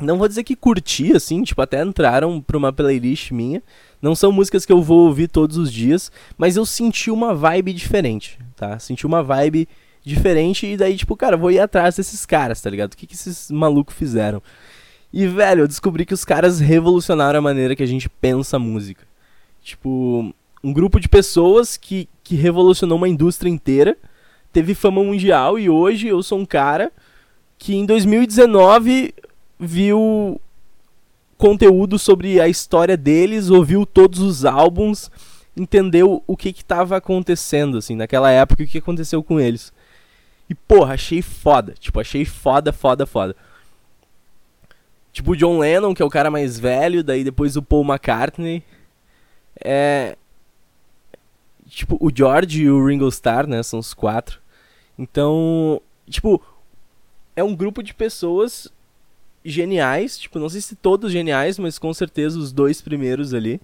Não 0.00 0.18
vou 0.18 0.28
dizer 0.28 0.44
que 0.44 0.54
curti, 0.54 1.14
assim, 1.16 1.42
tipo, 1.42 1.60
até 1.62 1.82
entraram 1.82 2.40
pra 2.40 2.56
uma 2.56 2.72
playlist 2.72 3.30
minha. 3.30 3.62
Não 4.06 4.14
são 4.14 4.30
músicas 4.30 4.64
que 4.64 4.72
eu 4.72 4.80
vou 4.80 5.08
ouvir 5.08 5.26
todos 5.26 5.56
os 5.56 5.72
dias, 5.72 6.12
mas 6.38 6.56
eu 6.56 6.64
senti 6.64 7.10
uma 7.10 7.34
vibe 7.34 7.72
diferente, 7.72 8.38
tá? 8.54 8.78
Senti 8.78 9.04
uma 9.04 9.20
vibe 9.20 9.68
diferente. 10.04 10.64
E 10.64 10.76
daí, 10.76 10.96
tipo, 10.96 11.16
cara, 11.16 11.36
vou 11.36 11.50
ir 11.50 11.58
atrás 11.58 11.96
desses 11.96 12.24
caras, 12.24 12.60
tá 12.60 12.70
ligado? 12.70 12.92
O 12.92 12.96
que, 12.96 13.04
que 13.04 13.14
esses 13.14 13.50
malucos 13.50 13.96
fizeram? 13.96 14.40
E, 15.12 15.26
velho, 15.26 15.62
eu 15.62 15.66
descobri 15.66 16.06
que 16.06 16.14
os 16.14 16.24
caras 16.24 16.60
revolucionaram 16.60 17.40
a 17.40 17.42
maneira 17.42 17.74
que 17.74 17.82
a 17.82 17.86
gente 17.86 18.08
pensa 18.08 18.60
música. 18.60 19.04
Tipo, 19.60 20.32
um 20.62 20.72
grupo 20.72 21.00
de 21.00 21.08
pessoas 21.08 21.76
que, 21.76 22.08
que 22.22 22.36
revolucionou 22.36 22.98
uma 22.98 23.08
indústria 23.08 23.50
inteira, 23.50 23.98
teve 24.52 24.72
fama 24.72 25.02
mundial 25.02 25.58
e 25.58 25.68
hoje 25.68 26.06
eu 26.06 26.22
sou 26.22 26.38
um 26.38 26.46
cara 26.46 26.92
que 27.58 27.74
em 27.74 27.84
2019 27.84 29.12
viu 29.58 30.40
conteúdo 31.36 31.98
sobre 31.98 32.40
a 32.40 32.48
história 32.48 32.96
deles, 32.96 33.50
ouviu 33.50 33.84
todos 33.84 34.20
os 34.20 34.44
álbuns, 34.44 35.10
entendeu 35.56 36.22
o 36.26 36.36
que 36.36 36.48
estava 36.48 36.96
acontecendo, 36.96 37.78
assim, 37.78 37.94
naquela 37.94 38.30
época, 38.30 38.62
o 38.62 38.66
que 38.66 38.78
aconteceu 38.78 39.22
com 39.22 39.40
eles. 39.40 39.72
E, 40.48 40.54
porra, 40.54 40.94
achei 40.94 41.22
foda. 41.22 41.74
Tipo, 41.78 42.00
achei 42.00 42.24
foda, 42.24 42.72
foda, 42.72 43.06
foda. 43.06 43.36
Tipo 45.12 45.32
o 45.32 45.36
John 45.36 45.58
Lennon, 45.58 45.94
que 45.94 46.02
é 46.02 46.04
o 46.04 46.10
cara 46.10 46.30
mais 46.30 46.58
velho, 46.58 47.02
daí 47.02 47.24
depois 47.24 47.56
o 47.56 47.62
Paul 47.62 47.84
McCartney. 47.84 48.62
É. 49.64 50.16
Tipo, 51.68 51.96
o 52.00 52.10
George 52.14 52.62
e 52.62 52.70
o 52.70 52.86
Ringo 52.86 53.08
Starr, 53.08 53.46
né? 53.46 53.62
São 53.62 53.78
os 53.78 53.94
quatro. 53.94 54.40
Então, 54.98 55.80
tipo, 56.08 56.42
é 57.34 57.42
um 57.42 57.56
grupo 57.56 57.82
de 57.82 57.94
pessoas 57.94 58.70
geniais, 59.48 60.18
tipo, 60.18 60.38
não 60.38 60.48
sei 60.48 60.60
se 60.60 60.74
todos 60.74 61.12
geniais, 61.12 61.58
mas 61.58 61.78
com 61.78 61.92
certeza 61.94 62.38
os 62.38 62.52
dois 62.52 62.80
primeiros 62.82 63.32
ali, 63.32 63.60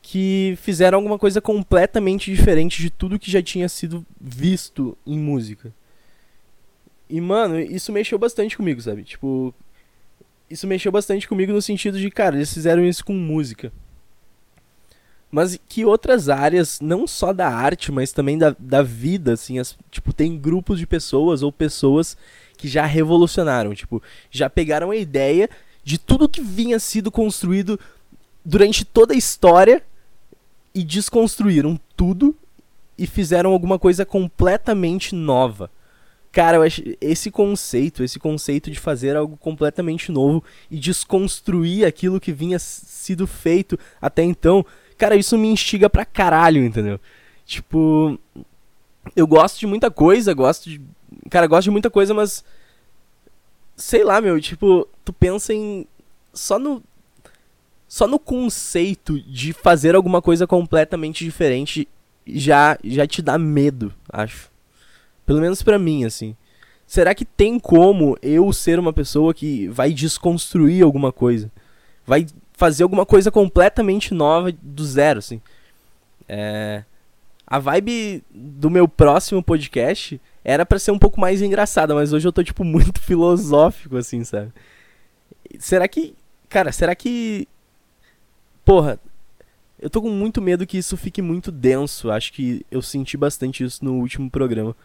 que 0.00 0.56
fizeram 0.60 0.98
alguma 0.98 1.18
coisa 1.18 1.40
completamente 1.40 2.30
diferente 2.30 2.80
de 2.80 2.90
tudo 2.90 3.18
que 3.18 3.30
já 3.30 3.42
tinha 3.42 3.68
sido 3.68 4.04
visto 4.20 4.96
em 5.06 5.18
música. 5.18 5.72
E, 7.08 7.20
mano, 7.20 7.58
isso 7.58 7.92
mexeu 7.92 8.18
bastante 8.18 8.56
comigo, 8.56 8.80
sabe? 8.80 9.02
Tipo, 9.02 9.54
isso 10.48 10.66
mexeu 10.66 10.92
bastante 10.92 11.26
comigo 11.26 11.52
no 11.52 11.62
sentido 11.62 11.98
de, 11.98 12.10
cara, 12.10 12.36
eles 12.36 12.52
fizeram 12.52 12.84
isso 12.84 13.04
com 13.04 13.14
música. 13.14 13.72
Mas 15.30 15.58
que 15.68 15.84
outras 15.84 16.28
áreas, 16.28 16.80
não 16.80 17.06
só 17.06 17.32
da 17.32 17.48
arte, 17.48 17.90
mas 17.90 18.12
também 18.12 18.38
da, 18.38 18.54
da 18.58 18.82
vida, 18.82 19.32
assim, 19.32 19.58
as, 19.58 19.76
tipo, 19.90 20.12
tem 20.12 20.38
grupos 20.38 20.78
de 20.78 20.86
pessoas 20.86 21.42
ou 21.42 21.50
pessoas 21.50 22.16
que 22.56 22.68
já 22.68 22.84
revolucionaram, 22.84 23.74
tipo, 23.74 24.02
já 24.30 24.48
pegaram 24.48 24.90
a 24.90 24.96
ideia 24.96 25.48
de 25.82 25.98
tudo 25.98 26.28
que 26.28 26.40
vinha 26.40 26.78
sido 26.78 27.10
construído 27.10 27.78
durante 28.44 28.84
toda 28.84 29.14
a 29.14 29.16
história 29.16 29.82
e 30.74 30.82
desconstruíram 30.82 31.78
tudo 31.96 32.34
e 32.96 33.06
fizeram 33.06 33.50
alguma 33.50 33.78
coisa 33.78 34.04
completamente 34.04 35.14
nova. 35.14 35.70
Cara, 36.32 36.56
eu 36.56 36.62
acho 36.62 36.82
esse 37.00 37.30
conceito, 37.30 38.02
esse 38.02 38.18
conceito 38.18 38.70
de 38.70 38.80
fazer 38.80 39.16
algo 39.16 39.36
completamente 39.36 40.10
novo 40.10 40.42
e 40.68 40.78
desconstruir 40.78 41.86
aquilo 41.86 42.20
que 42.20 42.32
vinha 42.32 42.58
sido 42.58 43.24
feito 43.24 43.78
até 44.00 44.24
então, 44.24 44.66
cara, 44.98 45.14
isso 45.14 45.38
me 45.38 45.46
instiga 45.46 45.88
pra 45.88 46.04
caralho, 46.04 46.64
entendeu? 46.64 46.98
Tipo, 47.46 48.18
eu 49.14 49.26
gosto 49.28 49.60
de 49.60 49.66
muita 49.66 49.92
coisa, 49.92 50.34
gosto 50.34 50.68
de 50.68 50.80
Cara, 51.30 51.46
gosto 51.46 51.64
de 51.64 51.70
muita 51.70 51.90
coisa, 51.90 52.12
mas. 52.14 52.44
Sei 53.76 54.04
lá, 54.04 54.20
meu, 54.20 54.40
tipo, 54.40 54.88
tu 55.04 55.12
pensa 55.12 55.52
em. 55.52 55.86
Só 56.32 56.58
no. 56.58 56.82
Só 57.88 58.06
no 58.06 58.18
conceito 58.18 59.20
de 59.20 59.52
fazer 59.52 59.94
alguma 59.94 60.20
coisa 60.20 60.46
completamente 60.46 61.24
diferente 61.24 61.86
já, 62.26 62.76
já 62.82 63.06
te 63.06 63.22
dá 63.22 63.38
medo, 63.38 63.92
acho. 64.10 64.50
Pelo 65.24 65.40
menos 65.40 65.62
pra 65.62 65.78
mim, 65.78 66.04
assim. 66.04 66.36
Será 66.86 67.14
que 67.14 67.24
tem 67.24 67.58
como 67.58 68.16
eu 68.20 68.52
ser 68.52 68.78
uma 68.78 68.92
pessoa 68.92 69.32
que 69.32 69.68
vai 69.68 69.92
desconstruir 69.92 70.82
alguma 70.82 71.12
coisa? 71.12 71.50
Vai 72.06 72.26
fazer 72.52 72.82
alguma 72.82 73.06
coisa 73.06 73.30
completamente 73.30 74.12
nova 74.12 74.52
do 74.60 74.84
zero, 74.84 75.18
assim? 75.18 75.40
É. 76.28 76.84
A 77.46 77.58
vibe 77.58 78.22
do 78.30 78.70
meu 78.70 78.88
próximo 78.88 79.42
podcast 79.42 80.20
era 80.44 80.66
para 80.66 80.78
ser 80.78 80.90
um 80.90 80.98
pouco 80.98 81.18
mais 81.18 81.40
engraçada, 81.40 81.94
mas 81.94 82.12
hoje 82.12 82.28
eu 82.28 82.32
tô, 82.32 82.44
tipo, 82.44 82.62
muito 82.64 83.00
filosófico, 83.00 83.96
assim, 83.96 84.22
sabe? 84.22 84.52
Será 85.58 85.88
que. 85.88 86.14
Cara, 86.48 86.70
será 86.70 86.94
que. 86.94 87.48
Porra, 88.64 89.00
eu 89.78 89.90
tô 89.90 90.02
com 90.02 90.10
muito 90.10 90.40
medo 90.40 90.66
que 90.66 90.78
isso 90.78 90.96
fique 90.96 91.22
muito 91.22 91.50
denso. 91.50 92.10
Acho 92.10 92.32
que 92.32 92.64
eu 92.70 92.82
senti 92.82 93.16
bastante 93.16 93.64
isso 93.64 93.84
no 93.84 93.94
último 93.94 94.30
programa. 94.30 94.76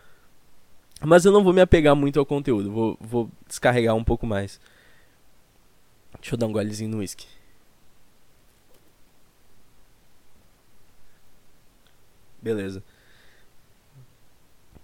Mas 1.01 1.25
eu 1.25 1.31
não 1.31 1.43
vou 1.43 1.53
me 1.53 1.61
apegar 1.61 1.95
muito 1.95 2.19
ao 2.19 2.25
conteúdo, 2.25 2.71
vou, 2.71 2.97
vou 2.99 3.31
descarregar 3.47 3.95
um 3.95 4.03
pouco 4.03 4.27
mais. 4.27 4.59
Deixa 6.19 6.35
eu 6.35 6.37
dar 6.39 6.47
um 6.47 6.51
golezinho 6.51 6.89
no 6.89 6.97
whisky. 6.97 7.25
Beleza. 12.41 12.83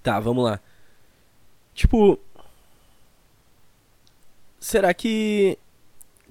Tá, 0.06 0.20
vamos 0.20 0.44
lá. 0.44 0.60
Tipo. 1.74 2.20
Será 4.60 4.94
que. 4.94 5.58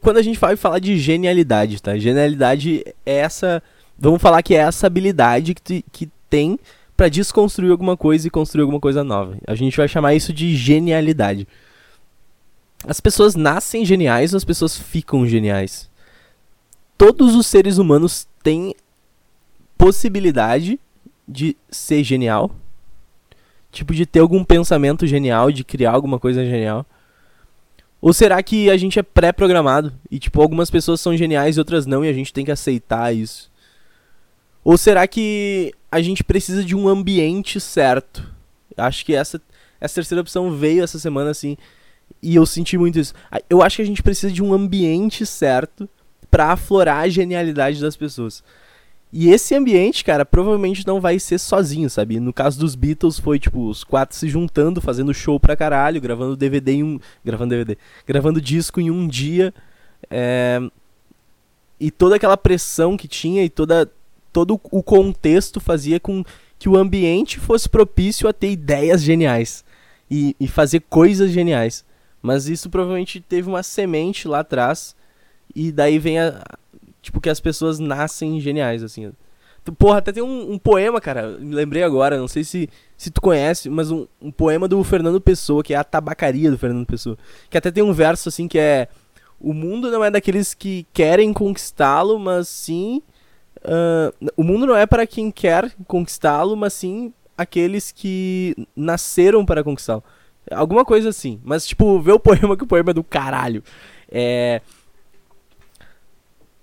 Quando 0.00 0.18
a 0.18 0.22
gente 0.22 0.38
vai 0.38 0.54
falar 0.54 0.78
de 0.78 0.96
genialidade, 0.96 1.82
tá? 1.82 1.98
Genialidade 1.98 2.84
é 3.04 3.16
essa. 3.16 3.60
Vamos 3.98 4.22
falar 4.22 4.44
que 4.44 4.54
é 4.54 4.58
essa 4.58 4.86
habilidade 4.86 5.54
que, 5.56 5.84
que 5.90 6.08
tem 6.30 6.56
para 6.96 7.08
desconstruir 7.08 7.72
alguma 7.72 7.96
coisa 7.96 8.28
e 8.28 8.30
construir 8.30 8.62
alguma 8.62 8.78
coisa 8.78 9.02
nova. 9.02 9.36
A 9.44 9.56
gente 9.56 9.76
vai 9.76 9.88
chamar 9.88 10.14
isso 10.14 10.32
de 10.32 10.54
genialidade. 10.54 11.48
As 12.86 13.00
pessoas 13.00 13.34
nascem 13.34 13.84
geniais 13.84 14.34
ou 14.34 14.36
as 14.36 14.44
pessoas 14.44 14.78
ficam 14.78 15.26
geniais? 15.26 15.90
Todos 16.96 17.34
os 17.34 17.48
seres 17.48 17.78
humanos 17.78 18.28
têm 18.40 18.72
possibilidade 19.76 20.78
de 21.26 21.56
ser 21.68 22.04
genial 22.04 22.54
Tipo, 23.74 23.92
de 23.92 24.06
ter 24.06 24.20
algum 24.20 24.44
pensamento 24.44 25.04
genial, 25.06 25.50
de 25.50 25.64
criar 25.64 25.90
alguma 25.90 26.18
coisa 26.18 26.44
genial? 26.44 26.86
Ou 28.00 28.12
será 28.12 28.42
que 28.42 28.70
a 28.70 28.76
gente 28.76 28.98
é 28.98 29.02
pré-programado 29.02 29.92
e, 30.10 30.18
tipo, 30.18 30.40
algumas 30.40 30.70
pessoas 30.70 31.00
são 31.00 31.16
geniais 31.16 31.56
e 31.56 31.58
outras 31.58 31.84
não 31.84 32.04
e 32.04 32.08
a 32.08 32.12
gente 32.12 32.32
tem 32.32 32.44
que 32.44 32.52
aceitar 32.52 33.12
isso? 33.12 33.50
Ou 34.62 34.78
será 34.78 35.06
que 35.08 35.74
a 35.90 36.00
gente 36.00 36.22
precisa 36.22 36.64
de 36.64 36.76
um 36.76 36.86
ambiente 36.86 37.58
certo? 37.58 38.32
Acho 38.76 39.04
que 39.04 39.14
essa, 39.14 39.40
essa 39.80 39.96
terceira 39.96 40.22
opção 40.22 40.52
veio 40.52 40.84
essa 40.84 40.98
semana, 40.98 41.30
assim, 41.30 41.56
e 42.22 42.36
eu 42.36 42.46
senti 42.46 42.78
muito 42.78 42.98
isso. 42.98 43.12
Eu 43.50 43.62
acho 43.62 43.76
que 43.76 43.82
a 43.82 43.86
gente 43.86 44.02
precisa 44.02 44.32
de 44.32 44.42
um 44.42 44.52
ambiente 44.52 45.26
certo 45.26 45.88
para 46.30 46.52
aflorar 46.52 46.98
a 46.98 47.08
genialidade 47.08 47.80
das 47.80 47.96
pessoas. 47.96 48.42
E 49.16 49.30
esse 49.30 49.54
ambiente, 49.54 50.04
cara, 50.04 50.26
provavelmente 50.26 50.84
não 50.84 51.00
vai 51.00 51.20
ser 51.20 51.38
sozinho, 51.38 51.88
sabe? 51.88 52.18
No 52.18 52.32
caso 52.32 52.58
dos 52.58 52.74
Beatles, 52.74 53.16
foi 53.16 53.38
tipo 53.38 53.68
os 53.68 53.84
quatro 53.84 54.16
se 54.16 54.28
juntando, 54.28 54.80
fazendo 54.80 55.14
show 55.14 55.38
pra 55.38 55.54
caralho, 55.54 56.00
gravando 56.00 56.36
DVD 56.36 56.72
em 56.72 56.82
um. 56.82 57.00
Gravando 57.24 57.50
DVD. 57.50 57.78
Gravando 58.04 58.40
disco 58.40 58.80
em 58.80 58.90
um 58.90 59.06
dia. 59.06 59.54
É... 60.10 60.60
E 61.78 61.92
toda 61.92 62.16
aquela 62.16 62.36
pressão 62.36 62.96
que 62.96 63.06
tinha 63.06 63.44
e 63.44 63.48
toda, 63.48 63.88
todo 64.32 64.60
o 64.72 64.82
contexto 64.82 65.60
fazia 65.60 66.00
com 66.00 66.24
que 66.58 66.68
o 66.68 66.76
ambiente 66.76 67.38
fosse 67.38 67.68
propício 67.68 68.28
a 68.28 68.32
ter 68.32 68.50
ideias 68.50 69.00
geniais 69.00 69.64
e, 70.10 70.34
e 70.40 70.48
fazer 70.48 70.80
coisas 70.90 71.30
geniais. 71.30 71.84
Mas 72.20 72.48
isso 72.48 72.68
provavelmente 72.68 73.20
teve 73.20 73.48
uma 73.48 73.62
semente 73.62 74.26
lá 74.26 74.40
atrás. 74.40 74.96
E 75.54 75.70
daí 75.70 76.00
vem 76.00 76.18
a, 76.18 76.42
tipo, 77.04 77.20
que 77.20 77.30
as 77.30 77.40
pessoas 77.40 77.78
nascem 77.78 78.40
geniais, 78.40 78.82
assim. 78.82 79.12
Porra, 79.78 79.98
até 79.98 80.12
tem 80.12 80.22
um, 80.22 80.52
um, 80.52 80.58
poema, 80.58 81.00
cara, 81.00 81.38
me 81.38 81.54
lembrei 81.54 81.82
agora, 81.82 82.18
não 82.18 82.28
sei 82.28 82.44
se, 82.44 82.68
se 82.98 83.10
tu 83.10 83.20
conhece, 83.20 83.70
mas 83.70 83.90
um, 83.90 84.06
um, 84.20 84.30
poema 84.30 84.68
do 84.68 84.82
Fernando 84.84 85.20
Pessoa, 85.20 85.62
que 85.62 85.72
é 85.72 85.76
a 85.76 85.84
tabacaria 85.84 86.50
do 86.50 86.58
Fernando 86.58 86.86
Pessoa. 86.86 87.16
Que 87.48 87.56
até 87.56 87.70
tem 87.70 87.82
um 87.82 87.92
verso, 87.92 88.28
assim, 88.28 88.46
que 88.46 88.58
é... 88.58 88.88
O 89.40 89.52
mundo 89.52 89.90
não 89.90 90.04
é 90.04 90.10
daqueles 90.10 90.54
que 90.54 90.86
querem 90.92 91.32
conquistá-lo, 91.32 92.18
mas 92.18 92.48
sim... 92.48 93.02
Uh, 93.58 94.30
o 94.36 94.42
mundo 94.44 94.66
não 94.66 94.76
é 94.76 94.84
para 94.84 95.06
quem 95.06 95.30
quer 95.30 95.72
conquistá-lo, 95.86 96.54
mas 96.54 96.74
sim 96.74 97.12
aqueles 97.36 97.90
que 97.90 98.54
nasceram 98.76 99.46
para 99.46 99.64
conquistá-lo. 99.64 100.04
Alguma 100.50 100.84
coisa 100.84 101.08
assim. 101.08 101.40
Mas, 101.42 101.66
tipo, 101.66 101.98
vê 102.00 102.12
o 102.12 102.20
poema 102.20 102.56
que 102.56 102.64
o 102.64 102.66
poema 102.66 102.90
é 102.90 102.94
do 102.94 103.04
caralho. 103.04 103.62
É... 104.10 104.60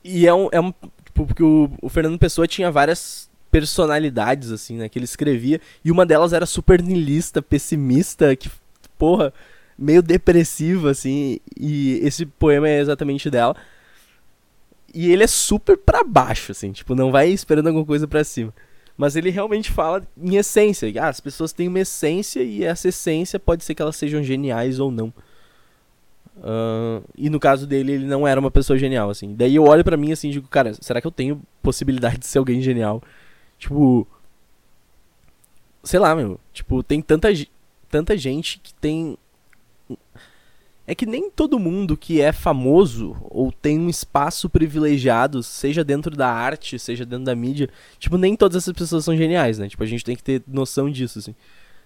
E 0.04 0.28
é 0.28 0.34
um. 0.34 0.50
É 0.52 0.60
um 0.60 0.72
tipo, 0.72 1.26
porque 1.26 1.44
o, 1.44 1.70
o 1.82 1.90
Fernando 1.90 2.18
Pessoa 2.18 2.48
tinha 2.48 2.72
várias 2.72 3.30
personalidades, 3.52 4.52
assim, 4.52 4.78
né? 4.78 4.90
Que 4.90 4.98
ele 4.98 5.06
escrevia. 5.06 5.60
E 5.84 5.92
uma 5.92 6.06
delas 6.06 6.34
era 6.34 6.46
super 6.46 6.82
niilista, 6.82 7.42
pessimista, 7.42 8.36
que, 8.36 8.50
porra, 8.98 9.34
meio 9.78 10.02
depressiva, 10.02 10.92
assim. 10.92 11.40
E 11.60 12.00
esse 12.04 12.26
poema 12.26 12.70
é 12.70 12.80
exatamente 12.80 13.30
dela. 13.30 13.56
E 14.94 15.12
ele 15.12 15.24
é 15.24 15.28
super 15.28 15.78
pra 15.78 16.04
baixo, 16.04 16.52
assim, 16.52 16.72
tipo, 16.72 16.96
não 16.96 17.12
vai 17.12 17.30
esperando 17.30 17.68
alguma 17.68 17.86
coisa 17.86 18.08
pra 18.08 18.24
cima. 18.24 18.54
Mas 18.98 19.16
ele 19.16 19.30
realmente 19.30 19.72
fala 19.72 20.06
em 20.18 20.36
essência. 20.36 20.92
Ah, 21.02 21.08
as 21.08 21.20
pessoas 21.20 21.54
têm 21.54 21.68
uma 21.68 21.80
essência 21.80 22.44
e 22.44 22.64
essa 22.64 22.90
essência 22.90 23.40
pode 23.40 23.64
ser 23.64 23.74
que 23.74 23.82
elas 23.82 23.96
sejam 23.96 24.22
geniais 24.22 24.80
ou 24.80 24.92
não. 24.92 25.14
Uh, 26.42 27.08
e 27.16 27.30
no 27.30 27.40
caso 27.40 27.68
dele, 27.68 27.92
ele 27.92 28.06
não 28.06 28.28
era 28.28 28.40
uma 28.40 28.50
pessoa 28.50 28.78
genial, 28.78 29.10
assim. 29.10 29.36
Daí 29.36 29.56
eu 29.56 29.64
olho 29.64 29.84
para 29.84 29.96
mim 29.96 30.12
assim 30.12 30.30
e 30.30 30.32
digo, 30.34 30.48
cara, 30.48 30.74
será 30.82 31.00
que 31.00 31.06
eu 31.06 31.12
tenho 31.12 31.42
possibilidade 31.62 32.18
de 32.18 32.26
ser 32.26 32.40
alguém 32.40 32.62
genial? 32.62 33.02
Tipo. 33.58 34.08
Sei 35.84 36.00
lá, 36.00 36.16
meu. 36.16 36.40
Tipo, 36.52 36.84
tem 36.84 37.02
tanta, 37.02 37.30
tanta 37.90 38.18
gente 38.18 38.60
que 38.60 38.74
tem 38.74 39.18
é 40.92 40.96
que 40.96 41.06
nem 41.06 41.30
todo 41.30 41.60
mundo 41.60 41.96
que 41.96 42.20
é 42.20 42.34
famoso 42.34 43.16
ou 43.30 43.50
tem 43.50 43.80
um 43.80 43.88
espaço 43.88 44.50
privilegiado, 44.50 45.42
seja 45.42 45.86
dentro 45.86 46.16
da 46.16 46.28
arte, 46.30 46.78
seja 46.78 47.06
dentro 47.06 47.24
da 47.24 47.36
mídia, 47.36 47.70
tipo, 47.98 48.18
nem 48.18 48.36
todas 48.36 48.58
essas 48.58 48.74
pessoas 48.74 49.06
são 49.06 49.16
geniais, 49.16 49.58
né? 49.58 49.70
Tipo, 49.70 49.84
a 49.84 49.86
gente 49.86 50.04
tem 50.04 50.16
que 50.18 50.24
ter 50.24 50.44
noção 50.46 50.90
disso, 50.90 51.20
assim. 51.20 51.36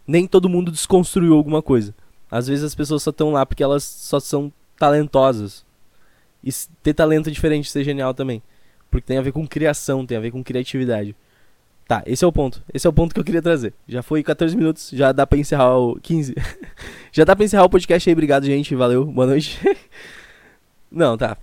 Nem 0.07 0.25
todo 0.25 0.49
mundo 0.49 0.71
desconstruiu 0.71 1.35
alguma 1.35 1.61
coisa. 1.61 1.93
Às 2.35 2.47
vezes 2.47 2.65
as 2.65 2.75
pessoas 2.75 3.01
só 3.01 3.11
estão 3.11 3.31
lá 3.31 3.45
porque 3.45 3.63
elas 3.63 3.83
só 3.83 4.19
são 4.19 4.51
talentosas. 4.77 5.65
E 6.43 6.49
ter 6.83 6.93
talento 6.93 7.29
é 7.29 7.31
diferente 7.31 7.63
de 7.63 7.71
ser 7.71 7.85
genial 7.85 8.13
também. 8.13 8.43
Porque 8.91 9.07
tem 9.07 9.17
a 9.17 9.21
ver 9.21 9.31
com 9.31 9.47
criação, 9.47 10.05
tem 10.05 10.17
a 10.17 10.19
ver 10.19 10.31
com 10.31 10.43
criatividade. 10.43 11.15
Tá, 11.87 12.03
esse 12.05 12.25
é 12.25 12.27
o 12.27 12.33
ponto. 12.33 12.61
Esse 12.73 12.85
é 12.87 12.89
o 12.89 12.93
ponto 12.93 13.13
que 13.13 13.19
eu 13.21 13.23
queria 13.23 13.41
trazer. 13.41 13.73
Já 13.87 14.03
foi 14.03 14.21
14 14.21 14.53
minutos, 14.57 14.89
já 14.91 15.13
dá 15.13 15.25
pra 15.25 15.37
encerrar 15.37 15.77
o. 15.77 15.97
15. 16.01 16.35
já 17.09 17.23
dá 17.23 17.35
pra 17.35 17.45
encerrar 17.45 17.63
o 17.63 17.69
podcast 17.69 18.09
aí. 18.09 18.13
Obrigado, 18.13 18.45
gente. 18.45 18.75
Valeu. 18.75 19.05
Boa 19.05 19.27
noite. 19.27 19.57
não, 20.91 21.17
tá. 21.17 21.37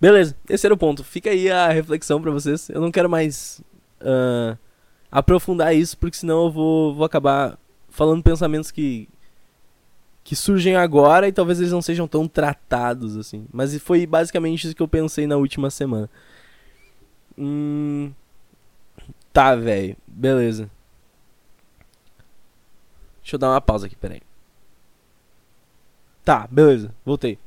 Beleza, 0.00 0.34
esse 0.48 0.66
era 0.66 0.74
o 0.74 0.78
ponto. 0.78 1.04
Fica 1.04 1.28
aí 1.28 1.50
a 1.50 1.68
reflexão 1.68 2.20
pra 2.22 2.30
vocês. 2.30 2.70
Eu 2.70 2.80
não 2.80 2.90
quero 2.90 3.10
mais 3.10 3.60
uh, 4.00 4.56
aprofundar 5.10 5.76
isso, 5.76 5.98
porque 5.98 6.16
senão 6.16 6.46
eu 6.46 6.50
vou, 6.50 6.94
vou 6.94 7.04
acabar 7.04 7.58
falando 7.90 8.22
pensamentos 8.22 8.70
que. 8.70 9.06
Que 10.24 10.36
surgem 10.36 10.76
agora 10.76 11.26
e 11.26 11.32
talvez 11.32 11.58
eles 11.58 11.72
não 11.72 11.82
sejam 11.82 12.06
tão 12.06 12.28
tratados 12.28 13.16
assim. 13.16 13.46
Mas 13.52 13.76
foi 13.78 14.06
basicamente 14.06 14.66
isso 14.66 14.76
que 14.76 14.82
eu 14.82 14.88
pensei 14.88 15.26
na 15.26 15.36
última 15.36 15.70
semana. 15.70 16.08
Hum. 17.36 18.12
Tá, 19.32 19.56
velho. 19.56 19.96
Beleza. 20.06 20.70
Deixa 23.22 23.36
eu 23.36 23.38
dar 23.38 23.50
uma 23.50 23.60
pausa 23.60 23.86
aqui, 23.86 23.96
peraí. 23.96 24.20
Tá, 26.24 26.46
beleza. 26.50 26.94
Voltei. 27.04 27.38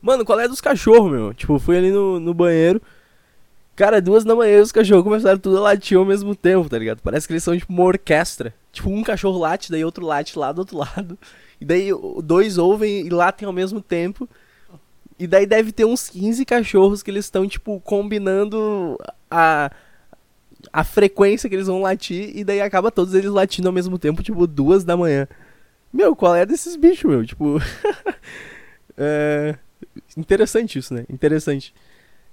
Mano, 0.00 0.24
qual 0.24 0.38
é 0.38 0.48
dos 0.48 0.60
cachorros, 0.60 1.10
meu? 1.10 1.34
Tipo, 1.34 1.58
fui 1.58 1.76
ali 1.76 1.90
no, 1.90 2.20
no 2.20 2.34
banheiro. 2.34 2.80
Cara, 3.78 4.02
duas 4.02 4.24
da 4.24 4.34
manhã 4.34 4.60
os 4.60 4.72
cachorros 4.72 5.04
começaram 5.04 5.38
tudo 5.38 5.58
a 5.58 5.60
latir 5.60 5.96
ao 5.96 6.04
mesmo 6.04 6.34
tempo, 6.34 6.68
tá 6.68 6.76
ligado? 6.76 7.00
Parece 7.00 7.28
que 7.28 7.32
eles 7.32 7.44
são 7.44 7.56
tipo 7.56 7.72
uma 7.72 7.84
orquestra. 7.84 8.52
Tipo, 8.72 8.90
um 8.90 9.04
cachorro 9.04 9.38
late, 9.38 9.70
daí 9.70 9.84
outro 9.84 10.04
late 10.04 10.36
lá 10.36 10.50
do 10.50 10.58
outro 10.58 10.78
lado. 10.82 11.16
E 11.60 11.64
daí 11.64 11.90
dois 12.24 12.58
ouvem 12.58 13.06
e 13.06 13.08
latem 13.08 13.46
ao 13.46 13.52
mesmo 13.52 13.80
tempo. 13.80 14.28
E 15.16 15.28
daí 15.28 15.46
deve 15.46 15.70
ter 15.70 15.84
uns 15.84 16.08
15 16.08 16.44
cachorros 16.44 17.04
que 17.04 17.10
eles 17.12 17.26
estão, 17.26 17.46
tipo, 17.46 17.80
combinando 17.82 18.98
a 19.30 19.70
a 20.72 20.82
frequência 20.82 21.48
que 21.48 21.54
eles 21.54 21.68
vão 21.68 21.80
latir 21.80 22.36
e 22.36 22.42
daí 22.42 22.60
acaba 22.60 22.90
todos 22.90 23.14
eles 23.14 23.30
latindo 23.30 23.68
ao 23.68 23.72
mesmo 23.72 23.96
tempo, 23.96 24.24
tipo, 24.24 24.44
duas 24.44 24.82
da 24.82 24.96
manhã. 24.96 25.28
Meu, 25.92 26.16
qual 26.16 26.34
é 26.34 26.44
desses 26.44 26.74
bichos, 26.74 27.08
meu? 27.08 27.24
Tipo. 27.24 27.62
é... 28.98 29.54
Interessante 30.16 30.80
isso, 30.80 30.92
né? 30.92 31.06
Interessante. 31.08 31.72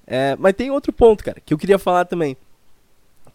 É... 0.08 0.36
Mas 0.38 0.54
tem 0.54 0.72
outro 0.72 0.94
ponto, 0.94 1.24
cara, 1.24 1.42
que 1.44 1.54
eu 1.54 1.58
queria 1.58 1.80
falar 1.80 2.06
também. 2.06 2.38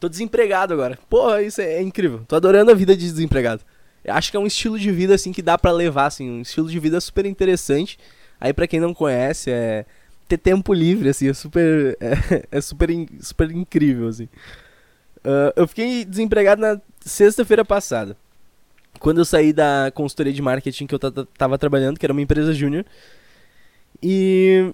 Tô 0.01 0.09
desempregado 0.09 0.73
agora. 0.73 0.99
Porra, 1.11 1.43
isso 1.43 1.61
é, 1.61 1.75
é 1.75 1.83
incrível. 1.83 2.23
Tô 2.27 2.35
adorando 2.35 2.71
a 2.71 2.75
vida 2.75 2.97
de 2.97 3.05
desempregado. 3.05 3.63
Eu 4.03 4.15
acho 4.15 4.31
que 4.31 4.37
é 4.37 4.41
um 4.41 4.47
estilo 4.47 4.79
de 4.79 4.91
vida, 4.91 5.15
assim, 5.15 5.31
que 5.31 5.43
dá 5.43 5.59
para 5.59 5.71
levar, 5.71 6.07
assim. 6.07 6.29
Um 6.31 6.41
estilo 6.41 6.71
de 6.71 6.79
vida 6.79 6.99
super 7.01 7.27
interessante. 7.27 7.99
Aí, 8.41 8.53
para 8.53 8.67
quem 8.67 8.81
não 8.81 8.95
conhece, 8.95 9.51
é. 9.51 9.85
Ter 10.27 10.39
tempo 10.39 10.73
livre, 10.73 11.09
assim, 11.09 11.29
é 11.29 11.35
super. 11.35 11.99
É, 12.01 12.59
é 12.59 12.61
super, 12.61 12.89
super 13.21 13.51
incrível, 13.51 14.09
assim. 14.09 14.25
Uh, 15.19 15.53
eu 15.55 15.69
fiquei 15.69 16.05
desempregado 16.05 16.63
na 16.63 16.81
sexta-feira 17.01 17.65
passada. 17.65 18.17
Quando 18.99 19.19
eu 19.19 19.25
saí 19.25 19.53
da 19.53 19.93
consultoria 19.95 20.33
de 20.33 20.41
marketing 20.41 20.87
que 20.87 20.95
eu 20.95 20.99
tava 20.99 21.59
trabalhando, 21.59 21.99
que 21.99 22.07
era 22.07 22.13
uma 22.13 22.23
empresa 22.23 22.55
júnior. 22.55 22.87
E. 24.03 24.73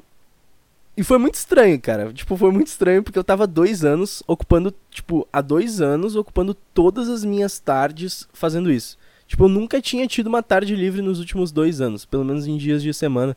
E 0.96 1.04
foi 1.04 1.18
muito 1.18 1.34
estranho, 1.34 1.78
cara. 1.78 2.12
Tipo, 2.12 2.36
foi 2.36 2.50
muito 2.50 2.68
estranho 2.68 3.02
porque 3.02 3.18
eu 3.18 3.24
tava 3.24 3.46
dois 3.46 3.84
anos 3.84 4.22
ocupando, 4.26 4.74
tipo, 4.90 5.28
há 5.32 5.40
dois 5.42 5.80
anos 5.80 6.16
ocupando 6.16 6.54
todas 6.54 7.08
as 7.08 7.22
minhas 7.22 7.58
tardes 7.58 8.26
fazendo 8.32 8.72
isso. 8.72 8.96
Tipo, 9.26 9.44
eu 9.44 9.48
nunca 9.48 9.80
tinha 9.82 10.06
tido 10.06 10.28
uma 10.28 10.42
tarde 10.42 10.74
livre 10.74 11.02
nos 11.02 11.18
últimos 11.18 11.52
dois 11.52 11.80
anos, 11.80 12.04
pelo 12.06 12.24
menos 12.24 12.46
em 12.46 12.56
dias 12.56 12.82
de 12.82 12.94
semana. 12.94 13.36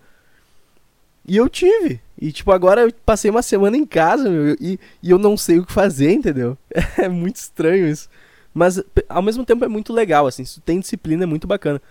E 1.28 1.36
eu 1.36 1.50
tive. 1.50 2.00
E, 2.20 2.32
tipo, 2.32 2.52
agora 2.52 2.82
eu 2.82 2.94
passei 3.06 3.30
uma 3.30 3.42
semana 3.42 3.76
em 3.76 3.86
casa, 3.86 4.30
meu, 4.30 4.56
e, 4.60 4.80
e 5.04 5.10
eu 5.10 5.18
não 5.18 5.36
sei 5.36 5.60
o 5.60 5.66
que 5.66 5.72
fazer, 5.74 6.12
entendeu? 6.12 6.58
É 6.98 7.10
muito 7.10 7.36
estranho 7.36 7.88
isso. 7.88 8.10
Mas, 8.54 8.82
ao 9.08 9.22
mesmo 9.22 9.46
tempo, 9.46 9.66
é 9.66 9.68
muito 9.68 9.94
legal, 9.94 10.28
assim. 10.28 10.46
Se 10.46 10.62
tem 10.62 10.80
disciplina, 10.80 11.24
é 11.24 11.28
muito 11.28 11.48
bacana. 11.48 11.82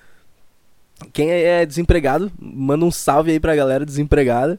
Quem 1.12 1.31
é 1.31 1.64
desempregado, 1.64 2.33
manda 2.38 2.85
um 2.85 2.90
salve 2.90 3.31
aí 3.31 3.38
pra 3.38 3.54
galera 3.54 3.87
desempregada. 3.87 4.59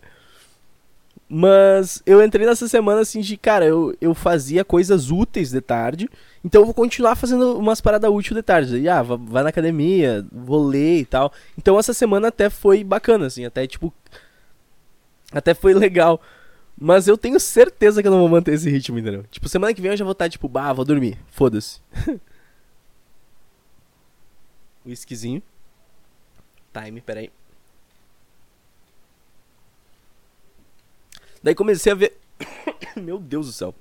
Mas 1.31 2.01
eu 2.07 2.23
entrei 2.23 2.43
nessa 2.43 2.67
semana 2.67 3.01
assim 3.01 3.21
de, 3.21 3.37
cara, 3.37 3.63
eu, 3.63 3.95
eu 4.01 4.15
fazia 4.15 4.65
coisas 4.65 5.11
úteis 5.11 5.51
de 5.51 5.61
tarde. 5.61 6.09
Então 6.43 6.61
eu 6.61 6.65
vou 6.65 6.73
continuar 6.73 7.15
fazendo 7.15 7.55
umas 7.55 7.79
paradas 7.79 8.09
úteis 8.09 8.35
de 8.35 8.41
tarde. 8.41 8.77
E, 8.77 8.89
ah, 8.89 9.03
vai 9.03 9.43
na 9.43 9.49
academia, 9.49 10.25
vou 10.31 10.65
ler 10.65 11.01
e 11.01 11.05
tal. 11.05 11.31
Então 11.55 11.77
essa 11.77 11.93
semana 11.93 12.29
até 12.29 12.49
foi 12.49 12.83
bacana, 12.83 13.27
assim. 13.27 13.45
Até, 13.45 13.67
tipo, 13.67 13.93
até 15.31 15.53
foi 15.53 15.75
legal. 15.75 16.19
Mas 16.75 17.07
eu 17.07 17.15
tenho 17.17 17.39
certeza 17.39 18.01
que 18.01 18.07
eu 18.07 18.11
não 18.11 18.21
vou 18.21 18.29
manter 18.29 18.53
esse 18.53 18.69
ritmo, 18.69 18.97
entendeu? 18.97 19.23
Tipo, 19.29 19.47
semana 19.47 19.73
que 19.73 19.81
vem 19.81 19.91
eu 19.91 19.97
já 19.97 20.05
vou 20.05 20.13
estar, 20.13 20.29
tipo, 20.29 20.47
bah, 20.47 20.73
vou 20.73 20.85
dormir. 20.85 21.19
Foda-se. 21.27 21.79
Whiskyzinho. 24.83 25.43
Time, 26.73 27.01
peraí. 27.01 27.29
Daí 31.43 31.55
comecei 31.55 31.91
a 31.91 31.95
ver. 31.95 32.13
Meu 32.95 33.17
Deus 33.17 33.47
do 33.47 33.53
céu. 33.53 33.73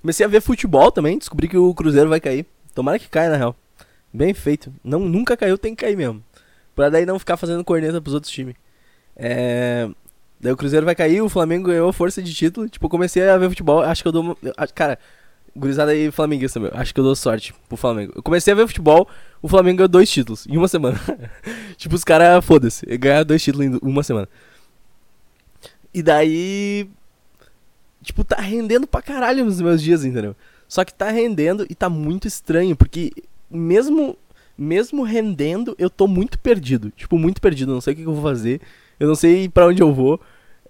Comecei 0.00 0.26
a 0.26 0.28
ver 0.28 0.40
futebol 0.40 0.90
também. 0.90 1.18
Descobri 1.18 1.48
que 1.48 1.56
o 1.56 1.74
Cruzeiro 1.74 2.08
vai 2.08 2.20
cair. 2.20 2.46
Tomara 2.74 2.98
que 2.98 3.08
caia, 3.08 3.30
na 3.30 3.36
real. 3.36 3.56
Bem 4.12 4.34
feito. 4.34 4.72
Não, 4.82 5.00
nunca 5.00 5.36
caiu, 5.36 5.56
tem 5.56 5.74
que 5.74 5.84
cair 5.84 5.96
mesmo. 5.96 6.22
Pra 6.74 6.88
daí 6.88 7.06
não 7.06 7.18
ficar 7.18 7.36
fazendo 7.36 7.64
corneta 7.64 8.00
pros 8.00 8.14
outros 8.14 8.32
times. 8.32 8.54
É. 9.16 9.88
Daí 10.40 10.52
o 10.52 10.56
Cruzeiro 10.56 10.84
vai 10.84 10.94
cair, 10.94 11.22
o 11.22 11.28
Flamengo 11.28 11.68
ganhou 11.68 11.92
força 11.92 12.20
de 12.20 12.34
título. 12.34 12.68
Tipo, 12.68 12.88
comecei 12.88 13.28
a 13.28 13.38
ver 13.38 13.48
futebol, 13.48 13.80
acho 13.80 14.02
que 14.02 14.08
eu 14.08 14.12
dou. 14.12 14.36
Cara, 14.74 14.98
gurizada 15.54 15.92
aí 15.92 16.10
flamenguista, 16.10 16.58
meu. 16.58 16.70
Acho 16.74 16.92
que 16.92 16.98
eu 16.98 17.04
dou 17.04 17.14
sorte 17.14 17.54
pro 17.68 17.76
Flamengo. 17.76 18.12
Eu 18.16 18.22
comecei 18.22 18.52
a 18.52 18.56
ver 18.56 18.66
futebol, 18.66 19.08
o 19.40 19.48
Flamengo 19.48 19.78
ganhou 19.78 19.88
dois 19.88 20.10
títulos 20.10 20.46
em 20.48 20.56
uma 20.56 20.66
semana. 20.66 21.00
tipo, 21.76 21.94
os 21.94 22.02
caras, 22.02 22.44
foda-se, 22.44 22.84
ganharam 22.98 23.24
dois 23.24 23.42
títulos 23.42 23.66
em 23.66 23.78
uma 23.82 24.02
semana. 24.02 24.28
E 25.94 26.02
daí. 26.02 26.88
Tipo, 28.02 28.24
tá 28.24 28.40
rendendo 28.40 28.86
pra 28.86 29.00
caralho 29.00 29.44
nos 29.44 29.60
meus 29.60 29.80
dias, 29.80 30.04
entendeu? 30.04 30.34
Só 30.68 30.84
que 30.84 30.92
tá 30.92 31.10
rendendo 31.10 31.66
e 31.68 31.74
tá 31.74 31.88
muito 31.88 32.26
estranho, 32.26 32.74
porque 32.74 33.12
mesmo 33.50 34.16
mesmo 34.56 35.02
rendendo, 35.02 35.74
eu 35.78 35.90
tô 35.90 36.06
muito 36.06 36.38
perdido. 36.38 36.90
Tipo, 36.96 37.18
muito 37.18 37.40
perdido. 37.40 37.72
Não 37.72 37.80
sei 37.80 37.94
o 37.94 37.96
que 37.96 38.02
eu 38.02 38.14
vou 38.14 38.22
fazer. 38.22 38.60
Eu 38.98 39.08
não 39.08 39.14
sei 39.14 39.48
para 39.48 39.66
onde 39.66 39.82
eu 39.82 39.92
vou. 39.92 40.20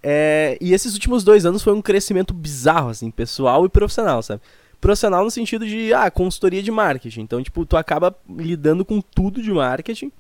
É, 0.02 0.58
e 0.60 0.72
esses 0.72 0.94
últimos 0.94 1.22
dois 1.22 1.46
anos 1.46 1.62
foi 1.62 1.72
um 1.72 1.82
crescimento 1.82 2.34
bizarro, 2.34 2.88
assim, 2.90 3.10
pessoal 3.10 3.64
e 3.64 3.68
profissional, 3.68 4.22
sabe? 4.22 4.40
Profissional 4.80 5.22
no 5.22 5.30
sentido 5.30 5.64
de, 5.64 5.94
ah, 5.94 6.10
consultoria 6.10 6.62
de 6.62 6.70
marketing. 6.70 7.20
Então, 7.20 7.42
tipo, 7.42 7.64
tu 7.64 7.76
acaba 7.76 8.16
lidando 8.28 8.84
com 8.84 9.00
tudo 9.00 9.40
de 9.40 9.52
marketing. 9.52 10.10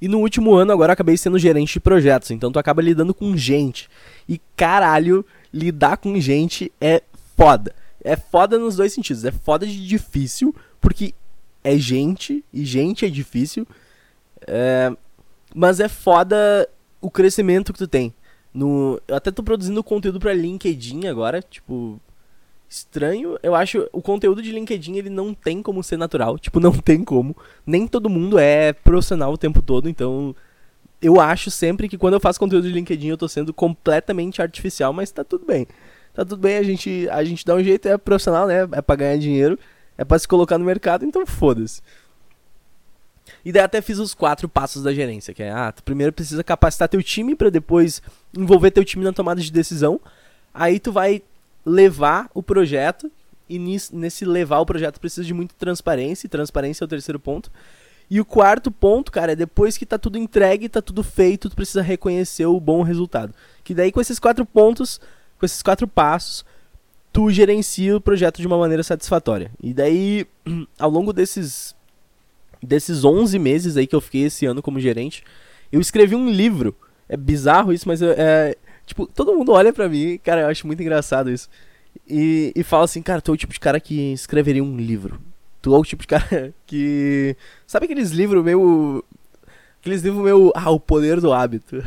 E 0.00 0.08
no 0.08 0.18
último 0.18 0.54
ano, 0.54 0.72
agora, 0.72 0.92
acabei 0.92 1.16
sendo 1.16 1.38
gerente 1.38 1.74
de 1.74 1.80
projetos. 1.80 2.30
Então, 2.30 2.52
tu 2.52 2.58
acaba 2.58 2.82
lidando 2.82 3.14
com 3.14 3.36
gente. 3.36 3.88
E, 4.28 4.40
caralho, 4.56 5.24
lidar 5.52 5.96
com 5.96 6.18
gente 6.20 6.72
é 6.80 7.02
foda. 7.36 7.74
É 8.04 8.16
foda 8.16 8.58
nos 8.58 8.76
dois 8.76 8.92
sentidos. 8.92 9.24
É 9.24 9.32
foda 9.32 9.66
de 9.66 9.86
difícil, 9.86 10.54
porque 10.80 11.14
é 11.64 11.76
gente, 11.76 12.44
e 12.52 12.64
gente 12.64 13.04
é 13.04 13.08
difícil. 13.08 13.66
É, 14.46 14.92
mas 15.54 15.80
é 15.80 15.88
foda 15.88 16.68
o 17.00 17.10
crescimento 17.10 17.72
que 17.72 17.78
tu 17.78 17.88
tem. 17.88 18.14
No, 18.52 19.00
eu 19.06 19.16
até 19.16 19.30
tô 19.30 19.42
produzindo 19.42 19.82
conteúdo 19.82 20.20
para 20.20 20.32
LinkedIn 20.32 21.06
agora, 21.06 21.42
tipo, 21.42 22.00
estranho. 22.68 23.38
Eu 23.42 23.54
acho 23.54 23.88
o 23.92 24.02
conteúdo 24.02 24.42
de 24.42 24.52
LinkedIn 24.52 24.96
ele 24.96 25.10
não 25.10 25.32
tem 25.34 25.62
como 25.62 25.82
ser 25.82 25.96
natural, 25.96 26.38
tipo, 26.38 26.60
não 26.60 26.72
tem 26.72 27.04
como. 27.04 27.36
Nem 27.66 27.86
todo 27.86 28.10
mundo 28.10 28.38
é 28.38 28.72
profissional 28.72 29.32
o 29.32 29.38
tempo 29.38 29.62
todo, 29.62 29.88
então 29.88 30.34
eu 31.00 31.20
acho 31.20 31.50
sempre 31.50 31.88
que 31.88 31.98
quando 31.98 32.14
eu 32.14 32.20
faço 32.20 32.40
conteúdo 32.40 32.66
de 32.66 32.74
LinkedIn 32.74 33.08
eu 33.08 33.18
tô 33.18 33.28
sendo 33.28 33.52
completamente 33.52 34.40
artificial, 34.40 34.92
mas 34.92 35.10
tá 35.10 35.22
tudo 35.22 35.46
bem. 35.46 35.66
tá 36.14 36.24
tudo 36.24 36.38
bem, 36.38 36.56
a 36.56 36.62
gente, 36.62 37.08
a 37.10 37.22
gente 37.24 37.44
dá 37.44 37.54
um 37.54 37.62
jeito, 37.62 37.86
é 37.88 37.98
profissional, 37.98 38.46
né? 38.46 38.68
É 38.72 38.82
pra 38.82 38.96
ganhar 38.96 39.18
dinheiro, 39.18 39.58
é 39.96 40.04
pra 40.04 40.18
se 40.18 40.26
colocar 40.26 40.58
no 40.58 40.64
mercado, 40.64 41.04
então 41.04 41.24
foda-se. 41.26 41.82
E 43.44 43.52
daí 43.52 43.62
até 43.62 43.80
fiz 43.80 43.98
os 43.98 44.14
quatro 44.14 44.48
passos 44.48 44.82
da 44.82 44.92
gerência, 44.94 45.34
que 45.34 45.42
é, 45.42 45.50
ah, 45.50 45.72
tu 45.72 45.82
primeiro 45.82 46.12
precisa 46.12 46.42
capacitar 46.44 46.88
teu 46.88 47.02
time 47.02 47.34
para 47.34 47.50
depois 47.50 48.00
envolver 48.36 48.70
teu 48.70 48.84
time 48.84 49.04
na 49.04 49.12
tomada 49.12 49.40
de 49.40 49.50
decisão. 49.50 50.00
Aí 50.54 50.78
tu 50.78 50.92
vai 50.92 51.22
levar 51.66 52.30
o 52.32 52.42
projeto 52.42 53.10
e 53.48 53.58
nesse 53.58 54.24
levar 54.24 54.60
o 54.60 54.66
projeto 54.66 55.00
precisa 55.00 55.24
de 55.24 55.34
muita 55.34 55.54
transparência, 55.58 56.26
e 56.26 56.30
transparência 56.30 56.84
é 56.84 56.86
o 56.86 56.88
terceiro 56.88 57.18
ponto. 57.18 57.50
E 58.08 58.20
o 58.20 58.24
quarto 58.24 58.70
ponto, 58.70 59.10
cara, 59.10 59.32
é 59.32 59.36
depois 59.36 59.76
que 59.76 59.84
tá 59.84 59.98
tudo 59.98 60.16
entregue, 60.16 60.68
tá 60.68 60.80
tudo 60.80 61.02
feito, 61.02 61.50
tu 61.50 61.56
precisa 61.56 61.82
reconhecer 61.82 62.46
o 62.46 62.60
bom 62.60 62.82
resultado. 62.82 63.34
Que 63.64 63.74
daí 63.74 63.90
com 63.90 64.00
esses 64.00 64.18
quatro 64.18 64.46
pontos, 64.46 65.00
com 65.38 65.44
esses 65.44 65.60
quatro 65.60 65.88
passos, 65.88 66.44
tu 67.12 67.30
gerencia 67.30 67.96
o 67.96 68.00
projeto 68.00 68.40
de 68.40 68.46
uma 68.46 68.58
maneira 68.58 68.82
satisfatória. 68.82 69.50
E 69.60 69.74
daí, 69.74 70.26
ao 70.78 70.90
longo 70.90 71.12
desses 71.12 71.74
desses 72.62 73.04
11 73.04 73.38
meses 73.38 73.76
aí 73.76 73.86
que 73.86 73.94
eu 73.94 74.00
fiquei 74.00 74.22
esse 74.22 74.46
ano 74.46 74.62
como 74.62 74.80
gerente, 74.80 75.22
eu 75.70 75.80
escrevi 75.80 76.14
um 76.14 76.30
livro. 76.30 76.74
É 77.08 77.16
bizarro 77.16 77.72
isso, 77.72 77.86
mas 77.86 78.02
é, 78.02 78.56
tipo, 78.86 79.06
todo 79.06 79.34
mundo 79.34 79.52
olha 79.52 79.72
pra 79.72 79.88
mim, 79.88 80.18
cara, 80.22 80.42
eu 80.42 80.48
acho 80.48 80.66
muito 80.66 80.80
engraçado 80.80 81.30
isso. 81.30 81.48
E, 82.08 82.52
e 82.54 82.62
fala 82.62 82.84
assim, 82.84 83.02
cara, 83.02 83.20
tu 83.20 83.32
é 83.32 83.34
o 83.34 83.36
tipo 83.36 83.52
de 83.52 83.60
cara 83.60 83.80
que 83.80 84.12
escreveria 84.12 84.62
um 84.62 84.76
livro. 84.76 85.20
Tu 85.60 85.74
é 85.74 85.78
o 85.78 85.84
tipo 85.84 86.02
de 86.02 86.06
cara 86.08 86.54
que. 86.66 87.36
Sabe 87.66 87.86
aqueles 87.86 88.10
livros 88.10 88.44
meio. 88.44 89.04
Aqueles 89.80 90.02
livros 90.02 90.22
meio. 90.22 90.52
Ah, 90.54 90.70
o 90.70 90.78
poder 90.78 91.20
do 91.20 91.32
hábito. 91.32 91.84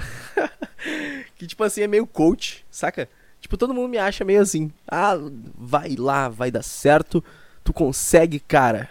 que 1.38 1.48
tipo 1.48 1.64
assim 1.64 1.82
é 1.82 1.88
meio 1.88 2.06
coach, 2.06 2.66
saca? 2.70 3.08
Tipo, 3.40 3.56
todo 3.56 3.74
mundo 3.74 3.88
me 3.88 3.98
acha 3.98 4.26
meio 4.26 4.42
assim. 4.42 4.72
Ah, 4.88 5.18
vai 5.58 5.96
lá, 5.96 6.28
vai 6.28 6.52
dar 6.52 6.64
certo. 6.64 7.24
Tu 7.64 7.72
consegue, 7.72 8.40
cara. 8.40 8.90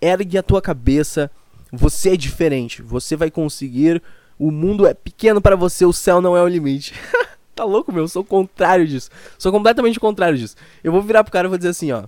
Ergue 0.00 0.36
a 0.36 0.42
tua 0.42 0.60
cabeça. 0.60 1.30
Você 1.72 2.10
é 2.10 2.16
diferente. 2.16 2.82
Você 2.82 3.16
vai 3.16 3.30
conseguir. 3.30 4.02
O 4.38 4.50
mundo 4.50 4.86
é 4.86 4.92
pequeno 4.92 5.40
para 5.40 5.56
você, 5.56 5.86
o 5.86 5.94
céu 5.94 6.20
não 6.20 6.36
é 6.36 6.42
o 6.42 6.48
limite. 6.48 6.92
tá 7.56 7.64
louco, 7.64 7.92
meu? 7.92 8.04
Eu 8.04 8.08
sou 8.08 8.22
o 8.22 8.24
contrário 8.24 8.86
disso. 8.86 9.10
Sou 9.38 9.50
completamente 9.50 9.98
o 9.98 10.00
contrário 10.00 10.38
disso. 10.38 10.54
Eu 10.84 10.92
vou 10.92 11.02
virar 11.02 11.24
pro 11.24 11.32
cara 11.32 11.46
e 11.46 11.48
vou 11.48 11.58
dizer 11.58 11.70
assim, 11.70 11.90
ó. 11.90 12.04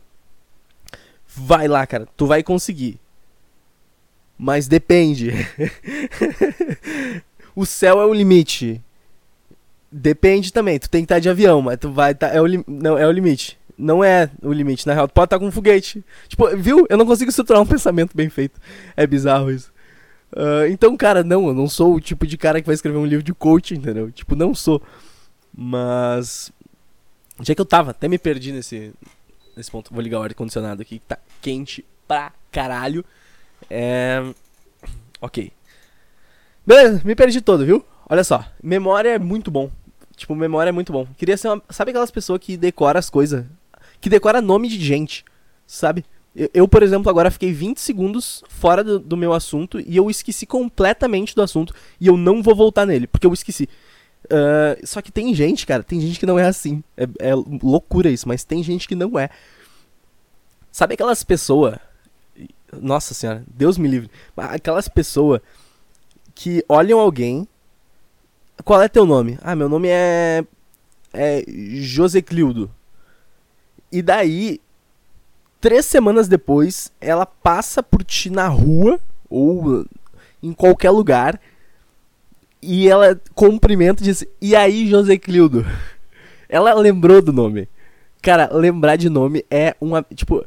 Vai 1.26 1.66
lá, 1.66 1.87
cara, 1.87 2.06
tu 2.16 2.26
vai 2.26 2.42
conseguir. 2.42 3.00
Mas 4.38 4.68
depende. 4.68 5.32
o 7.56 7.66
céu 7.66 8.00
é 8.00 8.06
o 8.06 8.14
limite. 8.14 8.80
Depende 9.90 10.52
também, 10.52 10.78
tu 10.78 10.88
tem 10.88 11.00
que 11.00 11.06
estar 11.06 11.18
de 11.18 11.30
avião, 11.30 11.62
mas 11.62 11.78
tu 11.78 11.90
vai 11.90 12.14
tá, 12.14 12.28
é 12.28 12.40
o 12.40 12.46
não 12.66 12.98
é 12.98 13.06
o 13.06 13.11
limite. 13.11 13.58
Não 13.76 14.02
é 14.02 14.28
o 14.42 14.52
limite, 14.52 14.87
na 14.87 14.92
real, 14.92 15.08
tu 15.08 15.14
pode 15.14 15.26
estar 15.26 15.38
com 15.38 15.46
um 15.46 15.52
foguete. 15.52 16.04
Tipo, 16.26 16.48
viu? 16.56 16.84
Eu 16.90 16.98
não 16.98 17.06
consigo 17.06 17.30
estruturar 17.30 17.62
um 17.62 17.66
pensamento 17.66 18.14
bem 18.14 18.28
feito. 18.28 18.61
É 18.96 19.06
bizarro 19.06 19.50
isso. 19.50 19.72
Uh, 20.32 20.66
então, 20.68 20.94
cara, 20.96 21.24
não, 21.24 21.48
eu 21.48 21.54
não 21.54 21.68
sou 21.68 21.94
o 21.94 22.00
tipo 22.00 22.26
de 22.26 22.37
cara 22.37 22.61
que 22.61 22.66
vai 22.66 22.74
escrever 22.74 22.98
um 22.98 23.06
livro 23.06 23.22
de 23.22 23.32
coaching, 23.32 23.76
entendeu? 23.76 24.11
Tipo, 24.11 24.37
não 24.37 24.54
sou. 24.54 24.82
Mas. 25.61 26.53
Já 27.40 27.53
que 27.53 27.61
eu 27.61 27.64
tava, 27.64 27.90
até 27.90 28.07
me 28.07 28.16
perdi 28.16 28.53
nesse, 28.53 28.92
nesse 29.57 29.68
ponto. 29.68 29.92
Vou 29.92 30.01
ligar 30.01 30.21
o 30.21 30.23
ar-condicionado 30.23 30.81
aqui, 30.83 31.01
que 31.01 31.05
tá 31.05 31.18
quente 31.42 31.85
pra 32.07 32.33
caralho. 32.53 33.05
É. 33.68 34.23
Ok. 35.21 35.51
Beleza, 36.64 37.03
me 37.05 37.16
perdi 37.16 37.40
todo, 37.40 37.66
viu? 37.66 37.85
Olha 38.09 38.23
só, 38.23 38.44
memória 38.62 39.11
é 39.11 39.18
muito 39.18 39.51
bom. 39.51 39.68
Tipo, 40.14 40.37
memória 40.37 40.68
é 40.68 40.73
muito 40.73 40.92
bom. 40.92 41.09
Queria 41.16 41.37
ser 41.37 41.49
uma. 41.49 41.61
Sabe 41.71 41.90
aquelas 41.90 42.12
pessoas 42.12 42.38
que 42.38 42.57
decora 42.57 43.01
as 43.01 43.11
coisas? 43.11 43.44
Que 44.01 44.09
decora 44.09 44.40
nome 44.40 44.68
de 44.68 44.81
gente, 44.81 45.25
sabe? 45.66 46.05
Eu, 46.37 46.49
eu, 46.55 46.68
por 46.68 46.85
exemplo, 46.85 47.11
agora 47.11 47.33
fiquei 47.33 47.53
20 47.53 47.81
segundos 47.81 48.44
fora 48.49 48.85
do, 48.85 49.01
do, 49.01 49.16
meu 49.16 49.33
assunto 49.33 49.81
e 49.81 49.97
eu 49.97 50.09
esqueci 50.09 50.47
completamente 50.47 51.35
do 51.35 51.42
assunto 51.42 51.75
e 52.01 52.07
eu 52.07 52.16
não 52.16 52.44
vou 52.44 52.55
voltar 52.55 52.87
nele, 52.87 53.09
porque 53.09 53.27
eu 53.27 53.33
esqueci. 53.33 53.68
Uh, 54.31 54.87
só 54.87 55.01
que 55.01 55.11
tem 55.11 55.35
gente, 55.35 55.67
cara, 55.67 55.83
tem 55.83 56.01
gente 56.01 56.21
que 56.21 56.27
não 56.27 56.38
é 56.38 56.47
assim. 56.47 56.85
É, 56.97 57.31
é, 57.31 57.35
loucura 57.35 58.11
isso, 58.11 58.29
mas 58.29 58.45
tem 58.45 58.62
gente 58.62 58.87
que 58.87 58.95
não 58.95 59.19
é. 59.19 59.31
Sabe 60.71 60.95
aquelas 60.95 61.25
pessoas. 61.25 61.77
Nossa 62.73 63.14
senhora, 63.14 63.43
Deus 63.47 63.79
me 63.79 63.88
livre. 63.88 64.11
Aquelas 64.37 64.87
pessoas 64.87 65.41
que 66.35 66.62
olham 66.69 66.99
alguém. 66.99 67.49
Qual 68.64 68.83
é 68.83 68.88
teu 68.88 69.07
nome? 69.07 69.38
Ah, 69.43 69.57
meu 69.57 69.69
nome 69.69 69.88
é. 69.88 70.45
É 71.12 71.43
José 71.81 72.21
Cliudo. 72.21 72.71
E 73.91 74.03
daí, 74.03 74.61
três 75.59 75.87
semanas 75.87 76.29
depois, 76.29 76.93
ela 77.01 77.25
passa 77.25 77.83
por 77.83 78.05
ti 78.05 78.29
na 78.29 78.47
rua 78.47 79.01
ou 79.31 79.87
em 80.43 80.53
qualquer 80.53 80.91
lugar 80.91 81.41
e 82.61 82.88
ela 82.88 83.21
cumprimenta 83.35 84.03
e 84.03 84.07
diz: 84.07 84.25
E 84.40 84.55
aí, 84.55 84.88
José 84.88 85.16
Cliudo? 85.16 85.64
Ela 86.49 86.73
lembrou 86.75 87.21
do 87.21 87.33
nome. 87.33 87.68
Cara, 88.23 88.49
lembrar 88.53 88.97
de 88.97 89.09
nome 89.09 89.44
é 89.51 89.77
uma. 89.81 90.03
Tipo. 90.14 90.44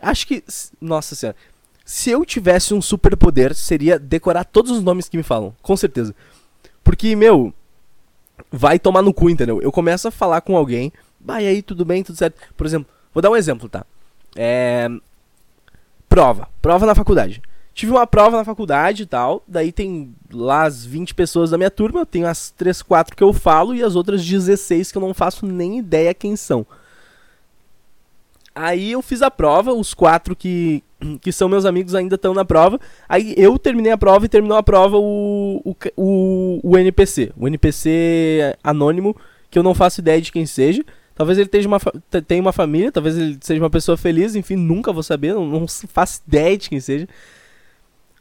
Acho 0.00 0.26
que. 0.26 0.42
Nossa 0.80 1.14
senhora. 1.14 1.36
Se 1.84 2.10
eu 2.10 2.24
tivesse 2.24 2.74
um 2.74 2.82
superpoder, 2.82 3.54
seria 3.54 3.98
decorar 3.98 4.44
todos 4.44 4.72
os 4.72 4.82
nomes 4.82 5.08
que 5.08 5.16
me 5.16 5.22
falam. 5.22 5.54
Com 5.62 5.76
certeza. 5.76 6.14
Porque, 6.82 7.14
meu. 7.14 7.52
Vai 8.50 8.78
tomar 8.78 9.00
no 9.02 9.14
cu, 9.14 9.30
entendeu? 9.30 9.62
Eu 9.62 9.72
começo 9.72 10.06
a 10.08 10.10
falar 10.10 10.40
com 10.42 10.56
alguém. 10.56 10.92
Vai 11.20 11.46
aí, 11.46 11.62
tudo 11.62 11.84
bem, 11.84 12.02
tudo 12.02 12.16
certo. 12.16 12.38
Por 12.56 12.66
exemplo, 12.66 12.92
vou 13.14 13.22
dar 13.22 13.30
um 13.30 13.36
exemplo, 13.36 13.68
tá? 13.68 13.86
É. 14.36 14.88
Prova. 16.08 16.48
Prova 16.60 16.84
na 16.84 16.94
faculdade. 16.94 17.40
Tive 17.76 17.92
uma 17.92 18.06
prova 18.06 18.38
na 18.38 18.44
faculdade 18.44 19.02
e 19.02 19.06
tal, 19.06 19.44
daí 19.46 19.70
tem 19.70 20.14
lá 20.32 20.62
as 20.62 20.82
20 20.86 21.14
pessoas 21.14 21.50
da 21.50 21.58
minha 21.58 21.70
turma, 21.70 22.06
tenho 22.06 22.26
as 22.26 22.50
3, 22.52 22.80
4 22.80 23.14
que 23.14 23.22
eu 23.22 23.34
falo 23.34 23.74
e 23.74 23.82
as 23.82 23.94
outras 23.94 24.24
16 24.24 24.90
que 24.90 24.96
eu 24.96 25.02
não 25.02 25.12
faço 25.12 25.44
nem 25.44 25.78
ideia 25.78 26.14
quem 26.14 26.36
são. 26.36 26.66
Aí 28.54 28.92
eu 28.92 29.02
fiz 29.02 29.20
a 29.20 29.30
prova, 29.30 29.74
os 29.74 29.92
quatro 29.92 30.34
que, 30.34 30.82
que 31.20 31.30
são 31.30 31.50
meus 31.50 31.66
amigos 31.66 31.94
ainda 31.94 32.14
estão 32.14 32.32
na 32.32 32.46
prova. 32.46 32.80
Aí 33.06 33.34
eu 33.36 33.58
terminei 33.58 33.92
a 33.92 33.98
prova 33.98 34.24
e 34.24 34.30
terminou 34.30 34.56
a 34.56 34.62
prova 34.62 34.96
o, 34.96 35.60
o, 35.62 35.76
o, 35.98 36.60
o 36.62 36.78
NPC. 36.78 37.30
O 37.36 37.46
NPC 37.46 38.56
anônimo, 38.64 39.14
que 39.50 39.58
eu 39.58 39.62
não 39.62 39.74
faço 39.74 40.00
ideia 40.00 40.22
de 40.22 40.32
quem 40.32 40.46
seja. 40.46 40.82
Talvez 41.14 41.38
ele 41.38 41.48
tenha 41.48 41.68
uma, 41.68 41.78
tenha 42.26 42.40
uma 42.40 42.54
família, 42.54 42.90
talvez 42.90 43.18
ele 43.18 43.36
seja 43.42 43.62
uma 43.62 43.68
pessoa 43.68 43.98
feliz, 43.98 44.34
enfim, 44.34 44.56
nunca 44.56 44.94
vou 44.94 45.02
saber, 45.02 45.34
não, 45.34 45.46
não 45.46 45.66
faço 45.68 46.22
ideia 46.26 46.56
de 46.56 46.70
quem 46.70 46.80
seja. 46.80 47.06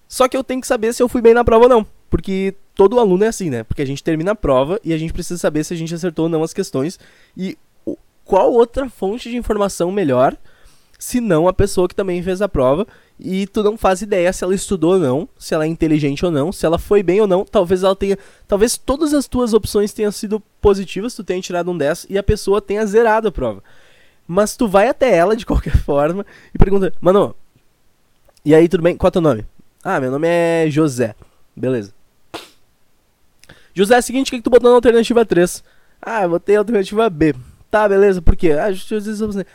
Só 0.08 0.28
que 0.28 0.38
eu 0.38 0.44
tenho 0.44 0.62
que 0.62 0.68
saber 0.68 0.94
se 0.94 1.02
eu 1.02 1.10
fui 1.10 1.22
bem 1.22 1.34
na 1.34 1.44
prova 1.44 1.66
ou 1.66 1.70
não. 1.70 1.86
Porque 2.10 2.54
todo 2.74 3.00
aluno 3.00 3.24
é 3.24 3.28
assim, 3.28 3.50
né? 3.50 3.64
Porque 3.64 3.82
a 3.82 3.88
gente 3.88 4.04
termina 4.04 4.32
a 4.32 4.36
prova 4.36 4.80
e 4.84 4.94
a 4.94 4.98
gente 4.98 5.14
precisa 5.14 5.40
saber 5.40 5.64
se 5.64 5.74
a 5.74 5.78
gente 5.78 5.94
acertou 5.94 6.24
ou 6.24 6.30
não 6.30 6.44
as 6.44 6.54
questões. 6.54 7.00
E 7.36 7.58
qual 8.24 8.52
outra 8.52 8.90
fonte 8.90 9.30
de 9.30 9.38
informação 9.38 9.92
melhor 9.92 10.36
se 10.98 11.20
não 11.20 11.48
a 11.48 11.54
pessoa 11.54 11.88
que 11.88 11.96
também 11.96 12.24
fez 12.24 12.42
a 12.42 12.50
prova 12.50 12.88
e 13.20 13.48
tu 13.48 13.64
não 13.64 13.78
faz 13.78 14.02
ideia 14.02 14.32
se 14.34 14.44
ela 14.44 14.56
estudou 14.56 14.94
ou 14.94 15.00
não, 15.00 15.30
se 15.38 15.54
ela 15.54 15.66
é 15.66 15.68
inteligente 15.68 16.26
ou 16.26 16.32
não, 16.32 16.52
se 16.52 16.66
ela 16.66 16.78
foi 16.78 17.04
bem 17.04 17.22
ou 17.22 17.28
não. 17.28 17.46
Talvez 17.46 17.84
ela 17.84 17.96
tenha, 17.96 18.18
talvez 18.48 18.78
todas 18.78 19.14
as 19.14 19.28
tuas 19.28 19.54
opções 19.54 19.94
tenham 19.94 20.12
sido 20.12 20.42
positivas, 20.62 21.14
tu 21.14 21.24
tenha 21.24 21.42
tirado 21.42 21.72
um 21.72 21.78
10 21.78 22.08
e 22.10 22.18
a 22.18 22.24
pessoa 22.24 22.62
tenha 22.62 22.86
zerado 22.86 23.28
a 23.28 23.32
prova. 23.32 23.64
Mas 24.28 24.56
tu 24.56 24.68
vai 24.68 24.88
até 24.88 25.16
ela 25.16 25.36
de 25.36 25.46
qualquer 25.46 25.78
forma 25.84 26.26
e 26.54 26.58
pergunta: 26.58 26.94
"Mano, 27.00 27.36
e 28.44 28.56
aí 28.56 28.68
tudo 28.68 28.84
bem? 28.84 28.98
Qual 28.98 29.08
é 29.08 29.10
o 29.10 29.12
teu 29.12 29.22
nome?" 29.22 29.46
Ah, 29.88 30.00
meu 30.00 30.10
nome 30.10 30.28
é 30.28 30.66
José. 30.68 31.14
Beleza. 31.56 31.94
José, 33.72 33.94
é 33.94 34.00
o 34.00 34.02
seguinte, 34.02 34.30
o 34.30 34.32
que, 34.32 34.38
que 34.38 34.44
tu 34.44 34.50
botou 34.50 34.72
na 34.72 34.78
alternativa 34.78 35.24
3? 35.24 35.64
Ah, 36.02 36.24
eu 36.24 36.30
botei 36.30 36.56
a 36.56 36.60
alternativa 36.60 37.08
B. 37.08 37.36
Tá, 37.70 37.88
beleza, 37.88 38.20
por 38.20 38.36
quê? 38.36 38.54
Ah, 38.54 38.70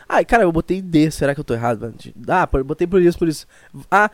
ah, 0.09 0.25
cara, 0.25 0.45
eu 0.45 0.53
botei 0.53 0.81
D, 0.81 1.11
será 1.11 1.35
que 1.35 1.41
eu 1.41 1.45
tô 1.45 1.53
errado? 1.53 1.93
Ah, 2.29 2.47
botei 2.65 2.87
por 2.87 3.03
isso, 3.03 3.19
por 3.19 3.27
isso. 3.27 3.45
Ah, 3.91 4.09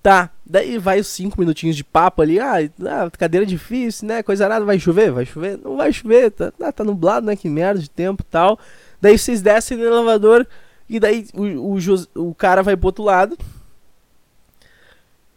tá. 0.00 0.30
Daí 0.48 0.78
vai 0.78 1.00
os 1.00 1.08
5 1.08 1.36
minutinhos 1.36 1.74
de 1.74 1.82
papo 1.82 2.22
ali. 2.22 2.38
Ah, 2.38 2.58
ah, 2.82 3.10
cadeira 3.10 3.44
difícil, 3.44 4.06
né? 4.06 4.22
Coisa 4.22 4.48
nada, 4.48 4.64
vai 4.64 4.78
chover? 4.78 5.10
Vai 5.10 5.26
chover? 5.26 5.58
Não 5.58 5.76
vai 5.76 5.92
chover, 5.92 6.30
tá, 6.30 6.52
ah, 6.62 6.70
tá 6.70 6.84
nublado, 6.84 7.26
né? 7.26 7.34
Que 7.34 7.48
merda 7.48 7.80
de 7.80 7.90
tempo 7.90 8.22
e 8.22 8.30
tal. 8.30 8.56
Daí 9.00 9.18
vocês 9.18 9.42
descem 9.42 9.76
no 9.76 9.84
elevador 9.84 10.46
e 10.88 11.00
daí 11.00 11.26
o, 11.34 11.74
o, 11.74 12.28
o 12.28 12.34
cara 12.36 12.62
vai 12.62 12.76
pro 12.76 12.86
outro 12.86 13.02
lado 13.02 13.36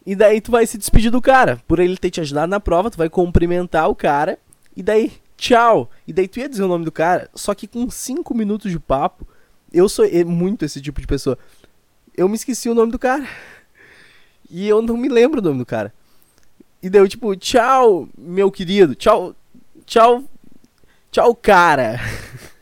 e 0.05 0.15
daí 0.15 0.41
tu 0.41 0.51
vai 0.51 0.65
se 0.65 0.77
despedir 0.77 1.11
do 1.11 1.21
cara. 1.21 1.61
Por 1.67 1.79
ele 1.79 1.97
ter 1.97 2.09
te 2.09 2.21
ajudado 2.21 2.49
na 2.49 2.59
prova, 2.59 2.89
tu 2.89 2.97
vai 2.97 3.09
cumprimentar 3.09 3.89
o 3.89 3.95
cara. 3.95 4.39
E 4.75 4.81
daí, 4.81 5.11
tchau. 5.37 5.89
E 6.07 6.13
daí 6.13 6.27
tu 6.27 6.39
ia 6.39 6.49
dizer 6.49 6.63
o 6.63 6.67
nome 6.67 6.85
do 6.85 6.91
cara, 6.91 7.29
só 7.33 7.53
que 7.53 7.67
com 7.67 7.89
5 7.89 8.33
minutos 8.33 8.71
de 8.71 8.79
papo, 8.79 9.27
eu 9.71 9.87
sou 9.87 10.05
muito 10.25 10.65
esse 10.65 10.81
tipo 10.81 10.99
de 10.99 11.07
pessoa. 11.07 11.37
Eu 12.15 12.27
me 12.27 12.35
esqueci 12.35 12.69
o 12.69 12.75
nome 12.75 12.91
do 12.91 12.99
cara. 12.99 13.27
E 14.49 14.67
eu 14.67 14.81
não 14.81 14.97
me 14.97 15.07
lembro 15.07 15.39
o 15.39 15.43
nome 15.43 15.59
do 15.59 15.65
cara. 15.65 15.93
E 16.81 16.89
daí 16.89 17.01
eu, 17.01 17.07
tipo, 17.07 17.35
tchau, 17.35 18.07
meu 18.17 18.49
querido. 18.51 18.95
Tchau. 18.95 19.35
Tchau. 19.85 20.23
Tchau, 21.11 21.35
cara. 21.35 21.99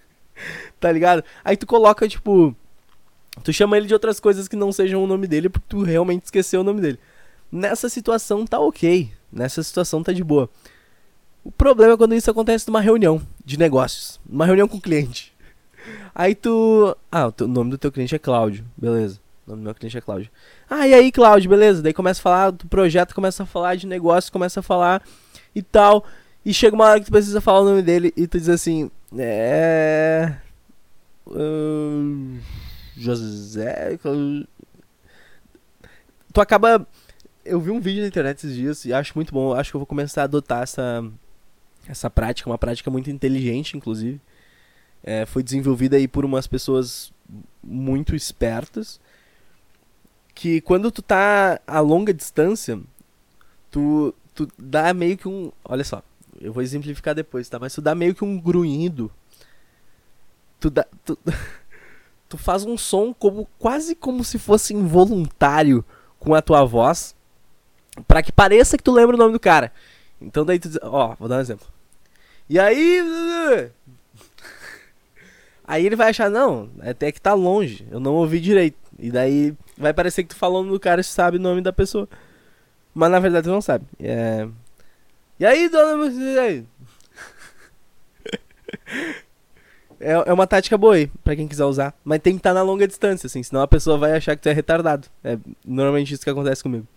tá 0.79 0.91
ligado? 0.91 1.23
Aí 1.43 1.55
tu 1.55 1.65
coloca, 1.65 2.07
tipo. 2.07 2.55
Tu 3.43 3.53
chama 3.53 3.77
ele 3.77 3.87
de 3.87 3.93
outras 3.93 4.19
coisas 4.19 4.47
que 4.47 4.55
não 4.55 4.71
sejam 4.71 5.03
o 5.03 5.07
nome 5.07 5.27
dele 5.27 5.47
porque 5.47 5.67
tu 5.69 5.83
realmente 5.83 6.25
esqueceu 6.25 6.61
o 6.61 6.63
nome 6.63 6.81
dele. 6.81 6.99
Nessa 7.51 7.89
situação 7.89 8.45
tá 8.45 8.59
ok. 8.59 9.11
Nessa 9.31 9.63
situação 9.63 10.03
tá 10.03 10.11
de 10.11 10.23
boa. 10.23 10.49
O 11.43 11.51
problema 11.51 11.93
é 11.93 11.97
quando 11.97 12.15
isso 12.15 12.29
acontece 12.29 12.67
numa 12.67 12.81
reunião 12.81 13.21
de 13.45 13.57
negócios. 13.57 14.19
Numa 14.27 14.45
reunião 14.45 14.67
com 14.67 14.77
o 14.77 14.81
cliente. 14.81 15.33
Aí 16.13 16.35
tu. 16.35 16.95
Ah, 17.11 17.31
o 17.41 17.47
nome 17.47 17.71
do 17.71 17.77
teu 17.77 17.91
cliente 17.91 18.15
é 18.15 18.19
Cláudio. 18.19 18.65
Beleza. 18.75 19.19
O 19.45 19.51
nome 19.51 19.61
do 19.61 19.65
meu 19.65 19.75
cliente 19.75 19.97
é 19.97 20.01
Cláudio. 20.01 20.29
Ah, 20.69 20.85
e 20.85 20.93
aí, 20.93 21.11
Cláudio, 21.11 21.49
beleza? 21.49 21.81
Daí 21.81 21.93
começa 21.93 22.19
a 22.19 22.23
falar 22.23 22.51
do 22.51 22.67
projeto, 22.67 23.15
começa 23.15 23.43
a 23.43 23.45
falar 23.45 23.75
de 23.75 23.87
negócio, 23.87 24.31
começa 24.31 24.59
a 24.59 24.63
falar 24.63 25.01
e 25.55 25.61
tal. 25.61 26.03
E 26.45 26.53
chega 26.53 26.75
uma 26.75 26.85
hora 26.85 26.99
que 26.99 27.05
tu 27.05 27.11
precisa 27.11 27.39
falar 27.39 27.61
o 27.61 27.65
nome 27.65 27.81
dele 27.81 28.13
e 28.17 28.27
tu 28.27 28.37
diz 28.37 28.49
assim. 28.49 28.91
É. 29.17 30.33
Uh, 31.25 32.37
José. 32.95 33.97
Tu 36.33 36.41
acaba. 36.41 36.85
Eu 37.47 37.61
vi 37.61 37.71
um 37.71 37.79
vídeo 37.79 38.01
na 38.01 38.07
internet 38.07 38.37
esses 38.37 38.53
dias 38.53 38.83
e 38.83 38.91
acho 38.91 39.13
muito 39.15 39.33
bom. 39.33 39.53
Acho 39.53 39.71
que 39.71 39.77
eu 39.77 39.79
vou 39.79 39.85
começar 39.85 40.21
a 40.21 40.23
adotar 40.25 40.63
essa, 40.63 41.09
essa 41.87 42.09
prática, 42.09 42.49
uma 42.49 42.57
prática 42.57 42.91
muito 42.91 43.09
inteligente, 43.09 43.77
inclusive. 43.77 44.19
É, 45.01 45.25
foi 45.25 45.41
desenvolvida 45.41 45.95
aí 45.95 46.09
por 46.09 46.25
umas 46.25 46.45
pessoas 46.45 47.13
muito 47.63 48.15
espertas. 48.15 48.99
Que 50.35 50.59
quando 50.59 50.91
tu 50.91 51.01
tá 51.01 51.61
a 51.65 51.79
longa 51.79 52.13
distância, 52.13 52.79
tu, 53.71 54.13
tu 54.35 54.47
dá 54.57 54.93
meio 54.93 55.17
que 55.17 55.29
um. 55.29 55.51
Olha 55.63 55.85
só, 55.85 56.03
eu 56.41 56.51
vou 56.51 56.61
exemplificar 56.61 57.15
depois, 57.15 57.47
tá? 57.47 57.57
Mas 57.57 57.73
tu 57.73 57.81
dá 57.81 57.95
meio 57.95 58.13
que 58.13 58.25
um 58.25 58.37
grunhido. 58.37 59.09
Tu 60.59 60.69
dá. 60.69 60.85
Tu, 61.05 61.17
tu 62.27 62.37
faz 62.37 62.65
um 62.65 62.77
som 62.77 63.13
como 63.13 63.47
quase 63.57 63.95
como 63.95 64.21
se 64.23 64.37
fosse 64.37 64.73
involuntário 64.73 65.83
com 66.19 66.35
a 66.35 66.41
tua 66.41 66.65
voz. 66.65 67.15
Para 68.07 68.21
que 68.21 68.31
pareça 68.31 68.77
que 68.77 68.83
tu 68.83 68.91
lembra 68.91 69.15
o 69.15 69.19
nome 69.19 69.33
do 69.33 69.39
cara. 69.39 69.71
Então 70.21 70.45
daí 70.45 70.59
tu 70.59 70.69
diz, 70.69 70.79
ó, 70.81 71.15
vou 71.19 71.27
dar 71.27 71.37
um 71.37 71.41
exemplo. 71.41 71.67
E 72.49 72.59
aí. 72.59 73.01
Aí 75.69 75.85
ele 75.85 75.97
vai 75.97 76.11
achar, 76.11 76.29
não, 76.29 76.69
até 76.79 77.11
que 77.11 77.19
tá 77.19 77.33
longe, 77.33 77.85
eu 77.91 77.99
não 77.99 78.13
ouvi 78.13 78.39
direito. 78.39 78.77
E 78.97 79.11
daí 79.11 79.53
vai 79.77 79.93
parecer 79.93 80.23
que 80.23 80.29
tu 80.29 80.35
falando 80.37 80.71
do 80.71 80.79
cara 80.79 81.03
sabe 81.03 81.35
o 81.35 81.41
nome 81.41 81.59
da 81.59 81.73
pessoa. 81.73 82.07
Mas 82.95 83.11
na 83.11 83.19
verdade 83.19 83.47
tu 83.47 83.51
não 83.51 83.59
sabe. 83.59 83.83
É... 83.99 84.47
E 85.37 85.45
aí, 85.45 85.67
dona. 85.67 86.09
É, 89.99 90.11
é 90.11 90.33
uma 90.33 90.45
tática 90.45 90.77
boa 90.77 90.93
aí, 90.93 91.07
pra 91.23 91.35
quem 91.35 91.47
quiser 91.47 91.65
usar. 91.65 91.91
Mas 92.03 92.21
tem 92.21 92.33
que 92.33 92.39
estar 92.39 92.51
tá 92.51 92.53
na 92.53 92.61
longa 92.61 92.87
distância, 92.87 93.25
assim, 93.25 93.41
senão 93.41 93.63
a 93.63 93.67
pessoa 93.67 93.97
vai 93.97 94.11
achar 94.11 94.35
que 94.35 94.43
tu 94.43 94.49
é 94.49 94.53
retardado. 94.53 95.07
É 95.23 95.39
normalmente 95.65 96.13
isso 96.13 96.23
que 96.23 96.29
acontece 96.29 96.61
comigo. 96.61 96.87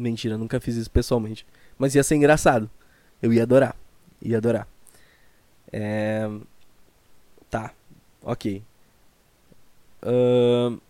Mentira, 0.00 0.38
nunca 0.38 0.58
fiz 0.58 0.76
isso 0.76 0.90
pessoalmente. 0.90 1.46
Mas 1.78 1.94
ia 1.94 2.02
ser 2.02 2.14
engraçado. 2.14 2.70
Eu 3.20 3.34
ia 3.34 3.42
adorar. 3.42 3.76
Ia 4.22 4.38
adorar. 4.38 4.66
É. 5.70 6.26
Tá. 7.50 7.74
Ok. 8.22 8.62
Uh... 10.02 10.80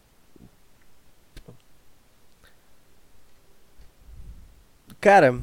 Cara, 5.01 5.41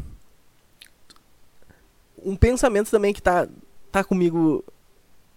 um 2.23 2.37
pensamento 2.37 2.89
também 2.89 3.13
que 3.13 3.21
tá, 3.21 3.49
tá 3.91 4.01
comigo. 4.01 4.63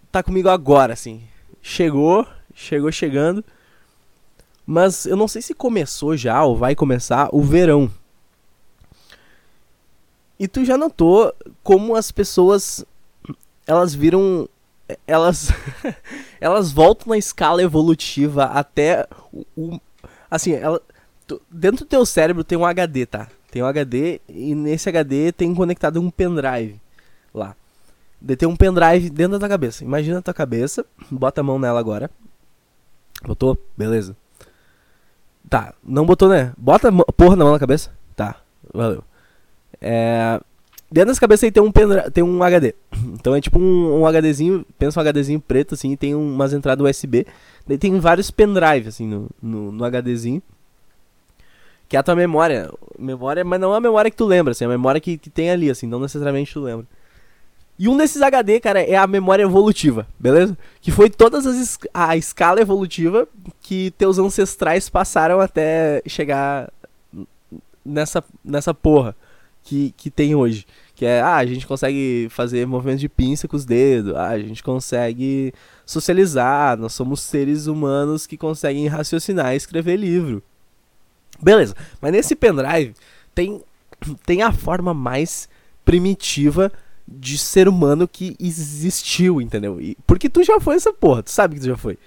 Tá 0.09 0.23
comigo 0.23 0.47
agora, 0.47 0.93
assim. 0.93 1.21
Chegou, 1.61 2.25
chegou 2.53 2.93
chegando. 2.93 3.43
Mas 4.65 5.05
eu 5.05 5.17
não 5.17 5.27
sei 5.27 5.41
se 5.41 5.53
começou 5.53 6.15
já 6.15 6.41
ou 6.45 6.55
vai 6.55 6.75
começar 6.75 7.27
o 7.33 7.41
verão. 7.41 7.91
E 10.41 10.47
tu 10.47 10.65
já 10.65 10.75
notou 10.75 11.31
como 11.61 11.95
as 11.95 12.11
pessoas 12.11 12.83
elas 13.67 13.93
viram 13.93 14.49
elas 15.05 15.49
elas 16.41 16.71
voltam 16.71 17.09
na 17.09 17.17
escala 17.19 17.61
evolutiva 17.61 18.45
até 18.45 19.07
o, 19.31 19.45
o 19.55 19.79
assim, 20.31 20.53
ela 20.53 20.81
tu, 21.27 21.39
dentro 21.47 21.85
do 21.85 21.87
teu 21.87 22.03
cérebro 22.07 22.43
tem 22.43 22.57
um 22.57 22.65
HD, 22.65 23.05
tá? 23.05 23.27
Tem 23.51 23.61
um 23.61 23.67
HD 23.67 24.19
e 24.27 24.55
nesse 24.55 24.89
HD 24.89 25.31
tem 25.31 25.53
conectado 25.53 26.01
um 26.01 26.09
pendrive 26.09 26.81
lá. 27.31 27.55
De 28.19 28.35
tem 28.35 28.49
um 28.49 28.55
pendrive 28.55 29.11
dentro 29.11 29.33
da 29.33 29.39
tua 29.41 29.49
cabeça. 29.49 29.83
Imagina 29.83 30.17
a 30.17 30.21
tua 30.23 30.33
cabeça, 30.33 30.83
bota 31.11 31.41
a 31.41 31.43
mão 31.43 31.59
nela 31.59 31.79
agora. 31.79 32.09
Botou? 33.23 33.55
Beleza. 33.77 34.17
Tá, 35.47 35.75
não 35.83 36.03
botou, 36.03 36.29
né? 36.29 36.51
Bota 36.57 36.89
a 36.89 37.13
porra 37.13 37.35
na 37.35 37.43
mão 37.43 37.53
na 37.53 37.59
cabeça. 37.59 37.91
Tá, 38.15 38.37
valeu. 38.73 39.03
É, 39.79 40.39
dentro 40.91 41.09
dessa 41.09 41.21
cabeça 41.21 41.45
aí 41.45 41.51
tem 41.51 41.61
um, 41.61 41.71
tem 42.11 42.23
um 42.23 42.43
HD. 42.43 42.75
Então 43.13 43.35
é 43.35 43.41
tipo 43.41 43.59
um, 43.59 44.01
um 44.01 44.07
HDzinho, 44.07 44.65
pensa 44.79 44.99
um 44.99 45.03
HDzinho 45.03 45.39
preto 45.39 45.75
assim, 45.75 45.95
tem 45.95 46.15
umas 46.15 46.53
entradas 46.53 46.83
USB. 46.83 47.25
Daí 47.67 47.77
tem 47.77 47.99
vários 47.99 48.31
pendrive 48.31 48.87
assim 48.87 49.07
no, 49.07 49.29
no, 49.41 49.71
no 49.71 49.85
HDzinho 49.85 50.41
que 51.91 51.97
é 51.97 51.99
a 51.99 52.03
tua 52.03 52.15
memória. 52.15 52.71
Memória, 52.97 53.43
mas 53.43 53.59
não 53.59 53.73
é 53.73 53.77
a 53.77 53.81
memória 53.81 54.09
que 54.09 54.15
tu 54.15 54.25
lembra, 54.25 54.51
assim, 54.51 54.63
é 54.63 54.67
a 54.67 54.69
memória 54.69 55.01
que, 55.01 55.17
que 55.17 55.29
tem 55.29 55.51
ali, 55.51 55.69
assim, 55.69 55.85
não 55.85 55.99
necessariamente 55.99 56.53
tu 56.53 56.61
lembra. 56.61 56.87
E 57.77 57.89
um 57.89 57.97
desses 57.97 58.21
HD, 58.21 58.61
cara, 58.61 58.81
é 58.81 58.95
a 58.95 59.05
memória 59.05 59.43
evolutiva, 59.43 60.07
beleza? 60.17 60.57
Que 60.79 60.89
foi 60.89 61.09
todas 61.09 61.45
as 61.45 61.77
a 61.93 62.15
escala 62.15 62.61
evolutiva 62.61 63.27
que 63.59 63.91
teus 63.97 64.17
ancestrais 64.17 64.89
passaram 64.89 65.41
até 65.41 66.01
chegar 66.07 66.71
nessa, 67.83 68.23
nessa 68.41 68.73
porra 68.73 69.13
que, 69.63 69.93
que 69.97 70.09
tem 70.09 70.35
hoje. 70.35 70.65
Que 70.95 71.05
é, 71.05 71.21
ah, 71.21 71.37
a 71.37 71.45
gente 71.45 71.65
consegue 71.65 72.27
fazer 72.29 72.65
movimentos 72.67 73.01
de 73.01 73.09
pinça 73.09 73.47
com 73.47 73.55
os 73.55 73.65
dedos, 73.65 74.15
ah, 74.15 74.29
a 74.29 74.39
gente 74.39 74.63
consegue 74.63 75.53
socializar, 75.85 76.77
nós 76.77 76.93
somos 76.93 77.21
seres 77.21 77.67
humanos 77.67 78.27
que 78.27 78.37
conseguem 78.37 78.87
raciocinar 78.87 79.53
e 79.53 79.57
escrever 79.57 79.97
livro. 79.97 80.43
Beleza, 81.41 81.75
mas 81.99 82.11
nesse 82.11 82.35
pendrive 82.35 82.93
tem, 83.33 83.61
tem 84.25 84.41
a 84.41 84.51
forma 84.51 84.93
mais 84.93 85.49
primitiva 85.83 86.71
de 87.07 87.37
ser 87.37 87.67
humano 87.67 88.07
que 88.07 88.35
existiu, 88.39 89.41
entendeu? 89.41 89.81
E, 89.81 89.97
porque 90.05 90.29
tu 90.29 90.43
já 90.43 90.59
foi 90.59 90.75
essa 90.75 90.93
porra, 90.93 91.23
tu 91.23 91.31
sabe 91.31 91.55
que 91.55 91.61
tu 91.61 91.67
já 91.67 91.77
foi. 91.77 91.97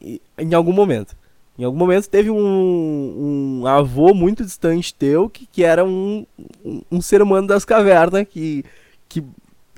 E, 0.00 0.20
em 0.38 0.54
algum 0.54 0.72
momento. 0.72 1.14
Em 1.56 1.64
algum 1.64 1.78
momento 1.78 2.08
teve 2.08 2.30
um, 2.30 3.60
um 3.60 3.66
avô 3.66 4.12
muito 4.12 4.44
distante 4.44 4.92
teu 4.92 5.28
que, 5.28 5.46
que 5.46 5.62
era 5.62 5.84
um, 5.84 6.26
um, 6.64 6.82
um 6.90 7.00
ser 7.00 7.22
humano 7.22 7.46
das 7.46 7.64
cavernas 7.64 8.26
que, 8.28 8.64
que, 9.08 9.22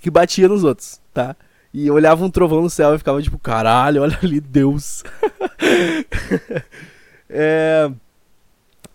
que 0.00 0.10
batia 0.10 0.48
nos 0.48 0.64
outros, 0.64 1.00
tá? 1.12 1.36
E 1.74 1.90
olhava 1.90 2.24
um 2.24 2.30
trovão 2.30 2.62
no 2.62 2.70
céu 2.70 2.94
e 2.94 2.98
ficava 2.98 3.20
tipo, 3.20 3.38
caralho, 3.38 4.00
olha 4.00 4.18
ali, 4.22 4.40
Deus. 4.40 5.04
é. 7.28 7.90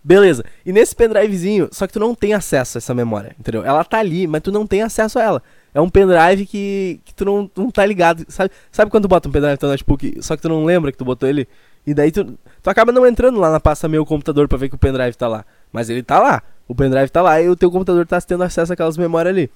Beleza. 0.03 0.43
E 0.65 0.73
nesse 0.73 0.95
pendrivezinho, 0.95 1.69
só 1.71 1.85
que 1.85 1.93
tu 1.93 1.99
não 1.99 2.15
tem 2.15 2.33
acesso 2.33 2.77
a 2.77 2.79
essa 2.79 2.93
memória, 2.95 3.35
entendeu? 3.39 3.63
Ela 3.63 3.83
tá 3.83 3.99
ali, 3.99 4.25
mas 4.25 4.41
tu 4.41 4.51
não 4.51 4.65
tem 4.65 4.81
acesso 4.81 5.19
a 5.19 5.21
ela. 5.21 5.43
É 5.75 5.79
um 5.79 5.89
pendrive 5.89 6.47
que, 6.47 6.99
que 7.05 7.13
tu 7.13 7.23
não, 7.23 7.49
não 7.55 7.69
tá 7.69 7.85
ligado. 7.85 8.25
Sabe, 8.27 8.51
sabe 8.71 8.89
quando 8.89 9.03
tu 9.03 9.09
bota 9.09 9.29
um 9.29 9.31
pendrive 9.31 9.59
no 9.61 9.69
notebook, 9.69 10.17
só 10.23 10.35
que 10.35 10.41
tu 10.41 10.49
não 10.49 10.65
lembra 10.65 10.91
que 10.91 10.97
tu 10.97 11.05
botou 11.05 11.29
ele? 11.29 11.47
E 11.85 11.93
daí 11.93 12.11
tu, 12.11 12.37
tu 12.61 12.69
acaba 12.69 12.91
não 12.91 13.05
entrando 13.05 13.39
lá 13.39 13.51
na 13.51 13.59
pasta 13.59 13.87
meu 13.87 14.05
computador 14.05 14.47
pra 14.47 14.57
ver 14.57 14.69
que 14.69 14.75
o 14.75 14.79
pendrive 14.79 15.15
tá 15.15 15.27
lá. 15.27 15.45
Mas 15.71 15.89
ele 15.89 16.03
tá 16.03 16.19
lá. 16.19 16.43
O 16.67 16.75
pendrive 16.75 17.09
tá 17.09 17.21
lá 17.21 17.41
e 17.41 17.49
o 17.49 17.55
teu 17.55 17.71
computador 17.71 18.05
tá 18.05 18.19
tendo 18.21 18.43
acesso 18.43 18.73
àquelas 18.73 18.97
memórias 18.97 19.33
ali. 19.33 19.49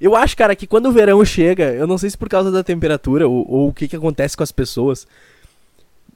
Eu 0.00 0.16
acho, 0.16 0.36
cara, 0.36 0.56
que 0.56 0.66
quando 0.66 0.86
o 0.86 0.92
verão 0.92 1.24
chega, 1.24 1.72
eu 1.72 1.86
não 1.86 1.96
sei 1.96 2.10
se 2.10 2.18
por 2.18 2.28
causa 2.28 2.50
da 2.50 2.64
temperatura 2.64 3.28
ou, 3.28 3.48
ou 3.48 3.68
o 3.68 3.72
que, 3.72 3.86
que 3.86 3.96
acontece 3.96 4.36
com 4.36 4.42
as 4.42 4.50
pessoas, 4.50 5.06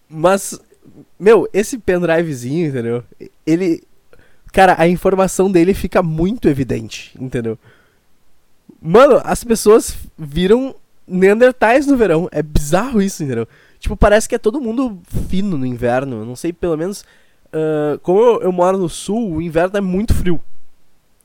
mas 0.09 0.59
meu, 1.19 1.49
esse 1.53 1.79
pendrivezinho, 1.79 2.69
entendeu? 2.69 3.05
Ele. 3.47 3.83
Cara, 4.53 4.75
a 4.79 4.89
informação 4.89 5.51
dele 5.51 5.75
fica 5.75 6.03
muito 6.03 6.49
evidente, 6.49 7.13
entendeu? 7.21 7.59
Mano, 8.81 9.21
as 9.25 9.45
pessoas 9.45 9.97
viram 10.17 10.75
Neandertais 11.07 11.87
no 11.87 11.97
verão. 11.97 12.29
É 12.33 12.43
bizarro 12.43 13.03
isso, 13.03 13.23
entendeu? 13.23 13.47
Tipo, 13.87 13.97
parece 13.97 14.29
que 14.29 14.35
é 14.35 14.39
todo 14.39 14.61
mundo 14.61 15.01
fino 15.29 15.57
no 15.57 15.65
inverno. 15.65 16.17
Eu 16.17 16.25
não 16.25 16.35
sei, 16.35 16.53
pelo 16.53 16.77
menos. 16.77 17.03
Uh, 17.53 17.97
como 18.03 18.19
eu, 18.19 18.43
eu, 18.43 18.51
moro 18.51 18.77
no 18.77 18.89
sul, 18.89 19.37
o 19.37 19.41
inverno 19.41 19.79
é 19.79 19.81
muito 19.81 20.13
frio. 20.13 20.43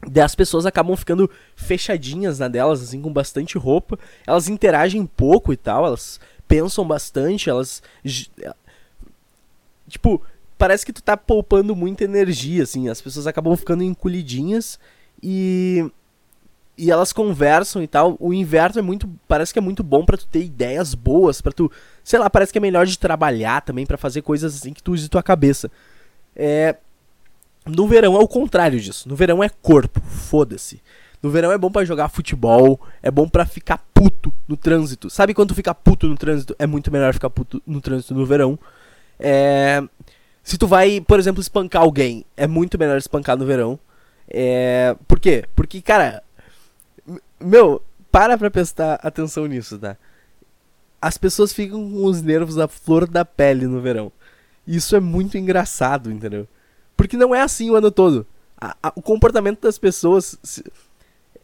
Daí 0.07 0.23
as 0.23 0.35
pessoas 0.35 0.63
acabam 0.67 0.95
ficando 0.95 1.27
fechadinhas 1.55 2.37
na 2.37 2.47
delas, 2.47 2.83
assim, 2.83 3.01
com 3.01 3.11
bastante 3.11 3.57
roupa. 3.57 3.97
Elas 4.27 4.47
interagem 4.47 5.03
pouco 5.07 5.51
e 5.51 5.57
tal, 5.57 5.87
elas 5.87 6.19
pensam 6.47 6.87
bastante, 6.87 7.49
elas 7.49 7.81
Tipo, 9.87 10.21
parece 10.55 10.85
que 10.85 10.93
tu 10.93 11.01
tá 11.01 11.17
poupando 11.17 11.75
muita 11.75 12.03
energia, 12.03 12.61
assim. 12.61 12.89
As 12.89 13.01
pessoas 13.01 13.25
acabam 13.25 13.57
ficando 13.57 13.81
encolhidinhas 13.81 14.79
e. 15.21 15.89
e 16.77 16.89
elas 16.89 17.13
conversam 17.13 17.81
e 17.81 17.87
tal. 17.87 18.15
O 18.19 18.33
inverno 18.33 18.79
é 18.79 18.81
muito, 18.81 19.09
parece 19.27 19.53
que 19.53 19.59
é 19.59 19.61
muito 19.61 19.83
bom 19.83 20.05
para 20.05 20.17
tu 20.17 20.27
ter 20.27 20.43
ideias 20.43 20.93
boas, 20.93 21.41
para 21.41 21.51
tu, 21.51 21.71
sei 22.03 22.19
lá, 22.19 22.29
parece 22.29 22.51
que 22.51 22.57
é 22.57 22.61
melhor 22.61 22.85
de 22.85 22.97
trabalhar 22.97 23.61
também 23.61 23.85
para 23.85 23.97
fazer 23.97 24.21
coisas 24.21 24.55
assim 24.55 24.73
que 24.73 24.81
tu 24.81 24.93
use 24.93 25.09
tua 25.09 25.23
cabeça. 25.23 25.69
É, 26.35 26.75
no 27.65 27.87
verão 27.87 28.15
é 28.15 28.19
o 28.19 28.27
contrário 28.27 28.79
disso. 28.79 29.07
No 29.07 29.15
verão 29.15 29.43
é 29.43 29.49
corpo, 29.49 30.01
foda-se. 30.01 30.81
No 31.21 31.29
verão 31.29 31.51
é 31.51 31.57
bom 31.57 31.71
para 31.71 31.85
jogar 31.85 32.09
futebol, 32.09 32.79
é 33.03 33.11
bom 33.11 33.29
para 33.29 33.45
ficar 33.45 33.77
puto 33.93 34.33
no 34.47 34.57
trânsito. 34.57 35.09
Sabe 35.09 35.33
quando 35.33 35.53
fica 35.53 35.73
puto 35.75 36.07
no 36.07 36.17
trânsito? 36.17 36.55
É 36.57 36.65
muito 36.65 36.91
melhor 36.91 37.13
ficar 37.13 37.29
puto 37.29 37.61
no 37.65 37.79
trânsito 37.79 38.15
no 38.15 38.25
verão. 38.25 38.57
É... 39.19 39.83
Se 40.43 40.57
tu 40.57 40.65
vai, 40.65 40.99
por 40.99 41.19
exemplo, 41.19 41.39
espancar 41.39 41.83
alguém, 41.83 42.25
é 42.35 42.47
muito 42.47 42.79
melhor 42.79 42.97
espancar 42.97 43.37
no 43.37 43.45
verão. 43.45 43.79
É... 44.27 44.95
Por 45.07 45.19
quê? 45.19 45.45
Porque, 45.55 45.79
cara, 45.79 46.23
meu, 47.41 47.81
para 48.11 48.37
pra 48.37 48.51
prestar 48.51 48.95
atenção 48.95 49.45
nisso, 49.45 49.77
tá? 49.77 49.97
As 51.01 51.17
pessoas 51.17 51.51
ficam 51.51 51.89
com 51.89 52.05
os 52.05 52.21
nervos 52.21 52.57
à 52.57 52.67
flor 52.67 53.07
da 53.07 53.25
pele 53.25 53.65
no 53.65 53.81
verão. 53.81 54.11
Isso 54.67 54.95
é 54.95 54.99
muito 54.99 55.37
engraçado, 55.37 56.11
entendeu? 56.11 56.47
Porque 56.95 57.17
não 57.17 57.33
é 57.33 57.41
assim 57.41 57.69
o 57.69 57.75
ano 57.75 57.89
todo. 57.89 58.27
A, 58.59 58.75
a, 58.83 58.93
o 58.95 59.01
comportamento 59.01 59.61
das 59.61 59.79
pessoas 59.79 60.37
se, 60.43 60.63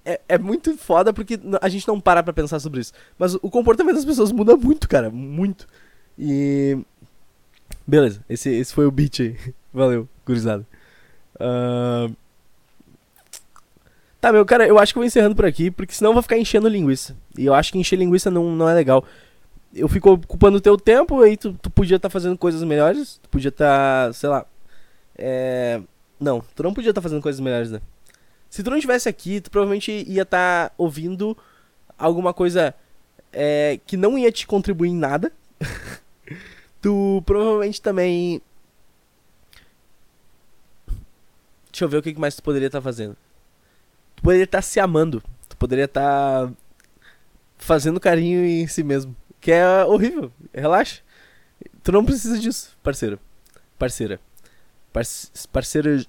é, 0.06 0.22
é 0.30 0.38
muito 0.38 0.78
foda 0.78 1.12
porque 1.12 1.40
a 1.60 1.68
gente 1.68 1.88
não 1.88 2.00
para 2.00 2.24
pra 2.24 2.32
pensar 2.32 2.60
sobre 2.60 2.80
isso. 2.80 2.94
Mas 3.18 3.34
o 3.36 3.50
comportamento 3.50 3.96
das 3.96 4.06
pessoas 4.06 4.32
muda 4.32 4.56
muito, 4.56 4.88
cara. 4.88 5.10
Muito. 5.10 5.68
E. 6.18 6.78
Beleza, 7.86 8.24
esse, 8.30 8.50
esse 8.50 8.74
foi 8.74 8.86
o 8.86 8.92
beat 8.92 9.20
aí. 9.20 9.38
Valeu, 9.74 10.08
gurizada. 10.26 10.66
Uh... 11.36 12.16
Tá, 14.28 14.34
meu, 14.34 14.46
cara, 14.46 14.68
eu 14.68 14.78
acho 14.78 14.92
que 14.92 15.00
vou 15.00 15.06
encerrando 15.06 15.38
por 15.38 15.46
aqui, 15.46 15.72
porque 15.72 15.94
senão 15.94 16.10
eu 16.10 16.14
vou 16.14 16.22
ficar 16.22 16.38
enchendo 16.38 16.68
linguiça. 16.68 17.16
E 17.38 17.46
eu 17.46 17.54
acho 17.54 17.72
que 17.72 17.80
encher 17.80 17.96
linguiça 17.96 18.30
não, 18.30 18.54
não 18.54 18.68
é 18.68 18.74
legal. 18.74 19.06
Eu 19.74 19.88
fico 19.88 20.12
ocupando 20.12 20.58
o 20.58 20.62
teu 20.62 20.76
tempo, 20.76 21.22
aí 21.22 21.38
tu, 21.38 21.54
tu 21.54 21.70
podia 21.70 21.96
estar 21.96 22.10
tá 22.10 22.12
fazendo 22.12 22.38
coisas 22.38 22.62
melhores. 22.62 23.22
Tu 23.24 23.30
podia 23.30 23.48
estar, 23.48 24.08
tá, 24.08 24.12
sei 24.12 24.28
lá. 24.28 24.46
É. 25.18 25.80
Não, 26.20 26.44
tu 26.54 26.62
não 26.62 26.74
podia 26.74 26.90
estar 26.90 27.00
tá 27.00 27.04
fazendo 27.04 27.22
coisas 27.22 27.40
melhores, 27.40 27.72
né? 27.72 27.80
Se 28.50 28.62
tu 28.62 28.70
não 28.70 28.76
estivesse 28.76 29.08
aqui, 29.08 29.40
tu 29.40 29.50
provavelmente 29.50 29.94
ia 30.06 30.24
estar 30.24 30.72
tá 30.72 30.76
ouvindo 30.78 31.38
alguma 31.98 32.34
coisa 32.34 32.76
é, 33.32 33.80
que 33.88 33.96
não 33.96 34.18
ia 34.18 34.30
te 34.30 34.46
contribuir 34.46 34.90
em 34.90 34.98
nada. 34.98 35.32
tu 36.82 37.24
provavelmente 37.26 37.82
também. 37.82 38.42
Deixa 41.72 41.86
eu 41.86 41.88
ver 41.88 41.96
o 41.96 42.02
que 42.02 42.14
mais 42.20 42.36
tu 42.36 42.44
poderia 42.44 42.68
estar 42.68 42.80
tá 42.80 42.84
fazendo 42.84 43.16
tu 44.18 44.24
poderia 44.24 44.44
estar 44.44 44.58
tá 44.58 44.62
se 44.62 44.80
amando. 44.80 45.24
Tu 45.48 45.56
poderia 45.56 45.86
estar 45.86 46.48
tá 46.48 46.54
fazendo 47.58 48.00
carinho 48.00 48.44
em 48.44 48.68
si 48.68 48.84
mesmo. 48.84 49.16
Que 49.40 49.54
é 49.54 49.86
horrível. 49.86 50.32
Relaxa. 50.54 51.02
Tu 51.84 51.92
não 51.92 52.04
precisa 52.04 52.38
disso, 52.38 52.78
parceiro. 52.84 53.18
Parceira. 53.80 54.20
Parce 54.92 55.32
parceira. 55.48 56.06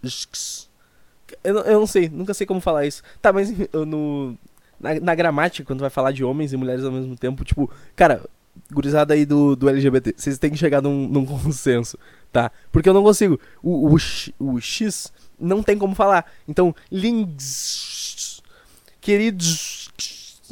Eu 1.45 1.55
não, 1.55 1.61
eu 1.63 1.81
não 1.81 1.87
sei, 1.87 2.09
nunca 2.09 2.35
sei 2.35 2.47
como 2.47 2.61
falar 2.61 2.87
isso. 2.87 3.03
Tá, 3.23 3.33
mas 3.33 3.53
no. 3.73 4.37
Na, 4.81 4.99
na, 5.01 5.15
gramática, 5.15 5.67
quando 5.67 5.81
vai 5.81 5.91
falar 5.91 6.13
de 6.13 6.23
homens 6.25 6.53
e 6.53 6.57
mulheres 6.57 6.85
ao 6.85 6.93
mesmo 6.93 7.17
tempo, 7.17 7.45
tipo, 7.45 7.69
cara, 7.97 8.25
gurizada 8.71 9.13
aí 9.13 9.27
do, 9.27 9.57
do 9.57 9.69
LGBT, 9.69 10.15
vocês 10.17 10.39
têm 10.39 10.53
que 10.53 10.57
chegar 10.57 10.81
num, 10.81 11.09
num 11.09 11.27
consenso, 11.27 11.99
tá? 12.33 12.51
Porque 12.71 12.89
eu 12.89 12.95
não 12.95 13.03
consigo. 13.03 13.41
O, 13.63 13.95
o, 13.95 13.97
o 14.39 14.61
X 14.61 15.13
não 15.39 15.63
tem 15.63 15.79
como 15.79 15.95
falar. 15.95 16.25
Então, 16.47 16.75
links 16.91 18.43
queridos. 19.01 19.89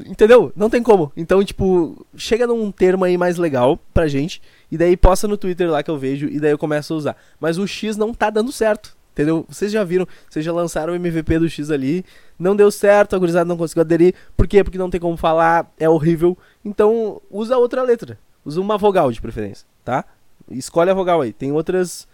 Entendeu? 0.06 0.52
Não 0.54 0.68
tem 0.68 0.82
como. 0.82 1.12
Então, 1.16 1.42
tipo, 1.44 2.06
chega 2.16 2.46
num 2.46 2.70
termo 2.70 3.04
aí 3.04 3.16
mais 3.16 3.36
legal 3.36 3.78
pra 3.94 4.08
gente. 4.08 4.42
E 4.70 4.76
daí 4.76 4.96
posta 4.96 5.26
no 5.26 5.36
Twitter 5.36 5.70
lá 5.70 5.82
que 5.82 5.90
eu 5.90 5.98
vejo. 5.98 6.26
E 6.28 6.38
daí 6.38 6.50
eu 6.50 6.58
começo 6.58 6.92
a 6.92 6.96
usar. 6.96 7.16
Mas 7.40 7.58
o 7.58 7.66
X 7.66 7.96
não 7.96 8.12
tá 8.12 8.30
dando 8.30 8.52
certo. 8.52 8.96
Entendeu? 9.12 9.46
Vocês 9.48 9.72
já 9.72 9.82
viram, 9.82 10.06
vocês 10.28 10.44
já 10.44 10.52
lançaram 10.52 10.92
o 10.92 10.96
MVP 10.96 11.38
do 11.38 11.48
X 11.48 11.70
ali. 11.70 12.04
Não 12.38 12.54
deu 12.54 12.70
certo, 12.70 13.16
a 13.16 13.18
gurizada 13.18 13.46
não 13.46 13.56
conseguiu 13.56 13.80
aderir. 13.80 14.14
Por 14.36 14.46
quê? 14.46 14.62
Porque 14.62 14.76
não 14.76 14.90
tem 14.90 15.00
como 15.00 15.16
falar, 15.16 15.72
é 15.78 15.88
horrível. 15.88 16.36
Então, 16.62 17.22
usa 17.30 17.56
outra 17.56 17.82
letra. 17.82 18.18
Usa 18.44 18.60
uma 18.60 18.76
vogal 18.76 19.10
de 19.10 19.20
preferência, 19.20 19.66
tá? 19.82 20.04
Escolhe 20.50 20.90
a 20.90 20.94
vogal 20.94 21.20
aí. 21.20 21.32
Tem 21.32 21.52
outras. 21.52 22.06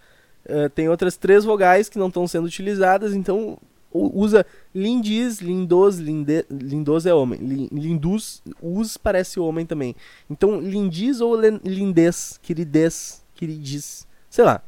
Uh, 0.45 0.69
tem 0.69 0.89
outras 0.89 1.15
três 1.15 1.45
vogais 1.45 1.87
que 1.87 1.97
não 1.97 2.07
estão 2.09 2.27
sendo 2.27 2.45
utilizadas, 2.45 3.13
então 3.13 3.57
usa 3.93 4.45
lindis, 4.73 5.39
lindos, 5.39 5.99
linde, 5.99 6.45
lindos 6.49 7.05
é 7.05 7.13
homem, 7.13 7.39
lindus, 7.71 8.41
us 8.61 8.97
parece 8.97 9.39
homem 9.39 9.65
também. 9.65 9.95
Então, 10.29 10.59
lindis 10.59 11.21
ou 11.21 11.39
lindez, 11.63 12.39
queridez, 12.41 13.23
queridis, 13.35 14.07
sei 14.29 14.43
lá, 14.43 14.61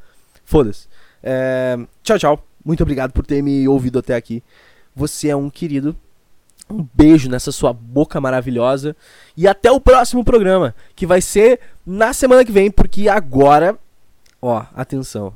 foda-se. 0.43 0.88
É, 1.23 1.78
tchau, 2.04 2.19
tchau. 2.19 2.47
Muito 2.63 2.82
obrigado 2.84 3.12
por 3.12 3.25
ter 3.25 3.41
me 3.41 3.67
ouvido 3.67 3.99
até 3.99 4.15
aqui. 4.15 4.43
Você 4.95 5.30
é 5.30 5.36
um 5.36 5.49
querido. 5.49 5.95
Um 6.69 6.88
beijo 6.93 7.30
nessa 7.30 7.51
sua 7.51 7.71
boca 7.71 8.19
maravilhosa. 8.19 8.95
E 9.38 9.47
até 9.47 9.71
o 9.71 9.80
próximo 9.80 10.23
programa, 10.23 10.75
que 10.95 11.06
vai 11.06 11.21
ser 11.21 11.60
na 11.86 12.13
semana 12.13 12.43
que 12.43 12.51
vem, 12.51 12.71
porque 12.71 13.08
agora. 13.08 13.78
Ó, 14.41 14.65
atenção. 14.73 15.34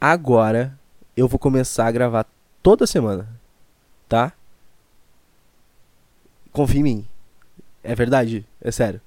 Agora 0.00 0.78
eu 1.16 1.26
vou 1.26 1.38
começar 1.38 1.86
a 1.86 1.92
gravar 1.92 2.26
toda 2.62 2.86
semana. 2.86 3.28
Tá? 4.08 4.32
Confia 6.52 6.80
em 6.80 6.84
mim. 6.84 7.08
É 7.82 7.94
verdade, 7.94 8.46
é 8.60 8.70
sério. 8.70 9.00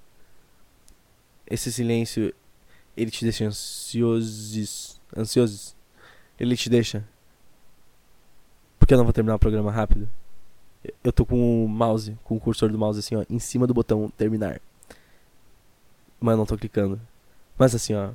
Esse 1.50 1.72
silêncio, 1.72 2.34
ele 2.96 3.10
te 3.10 3.24
deixa 3.24 3.46
ansiosos. 3.46 5.00
Ansiosos. 5.15 5.76
Ele 6.39 6.58
te 6.58 6.70
deixa. 6.70 7.04
Porque 8.78 8.93
eu 8.93 8.98
não 8.98 9.06
vou 9.06 9.13
terminar 9.13 9.36
o 9.36 9.39
programa 9.39 9.72
rápido. 9.72 10.10
Eu 11.04 11.12
tô 11.12 11.26
com 11.26 11.65
o 11.65 11.67
mouse, 11.67 12.17
com 12.23 12.36
o 12.36 12.39
cursor 12.39 12.69
do 12.69 12.78
mouse 12.78 13.00
assim, 13.00 13.15
ó, 13.15 13.23
em 13.30 13.39
cima 13.39 13.65
do 13.67 13.73
botão 13.73 14.10
terminar. 14.17 14.60
Mas 16.19 16.38
não 16.38 16.45
tô 16.45 16.58
clicando. 16.58 17.00
Mas 17.58 17.73
assim, 17.73 17.93
ó, 17.93 18.12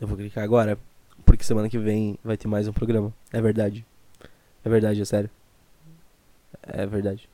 eu 0.00 0.06
vou 0.06 0.16
clicar 0.16 0.44
agora, 0.44 0.78
porque 1.24 1.44
semana 1.44 1.68
que 1.68 1.78
vem 1.78 2.18
vai 2.24 2.36
ter 2.36 2.48
mais 2.48 2.66
um 2.66 2.72
programa. 2.72 3.12
É 3.32 3.40
verdade. 3.40 3.84
É 4.64 4.68
verdade, 4.68 5.00
é 5.00 5.04
sério. 5.04 5.30
É 6.62 6.86
verdade. 6.86 7.28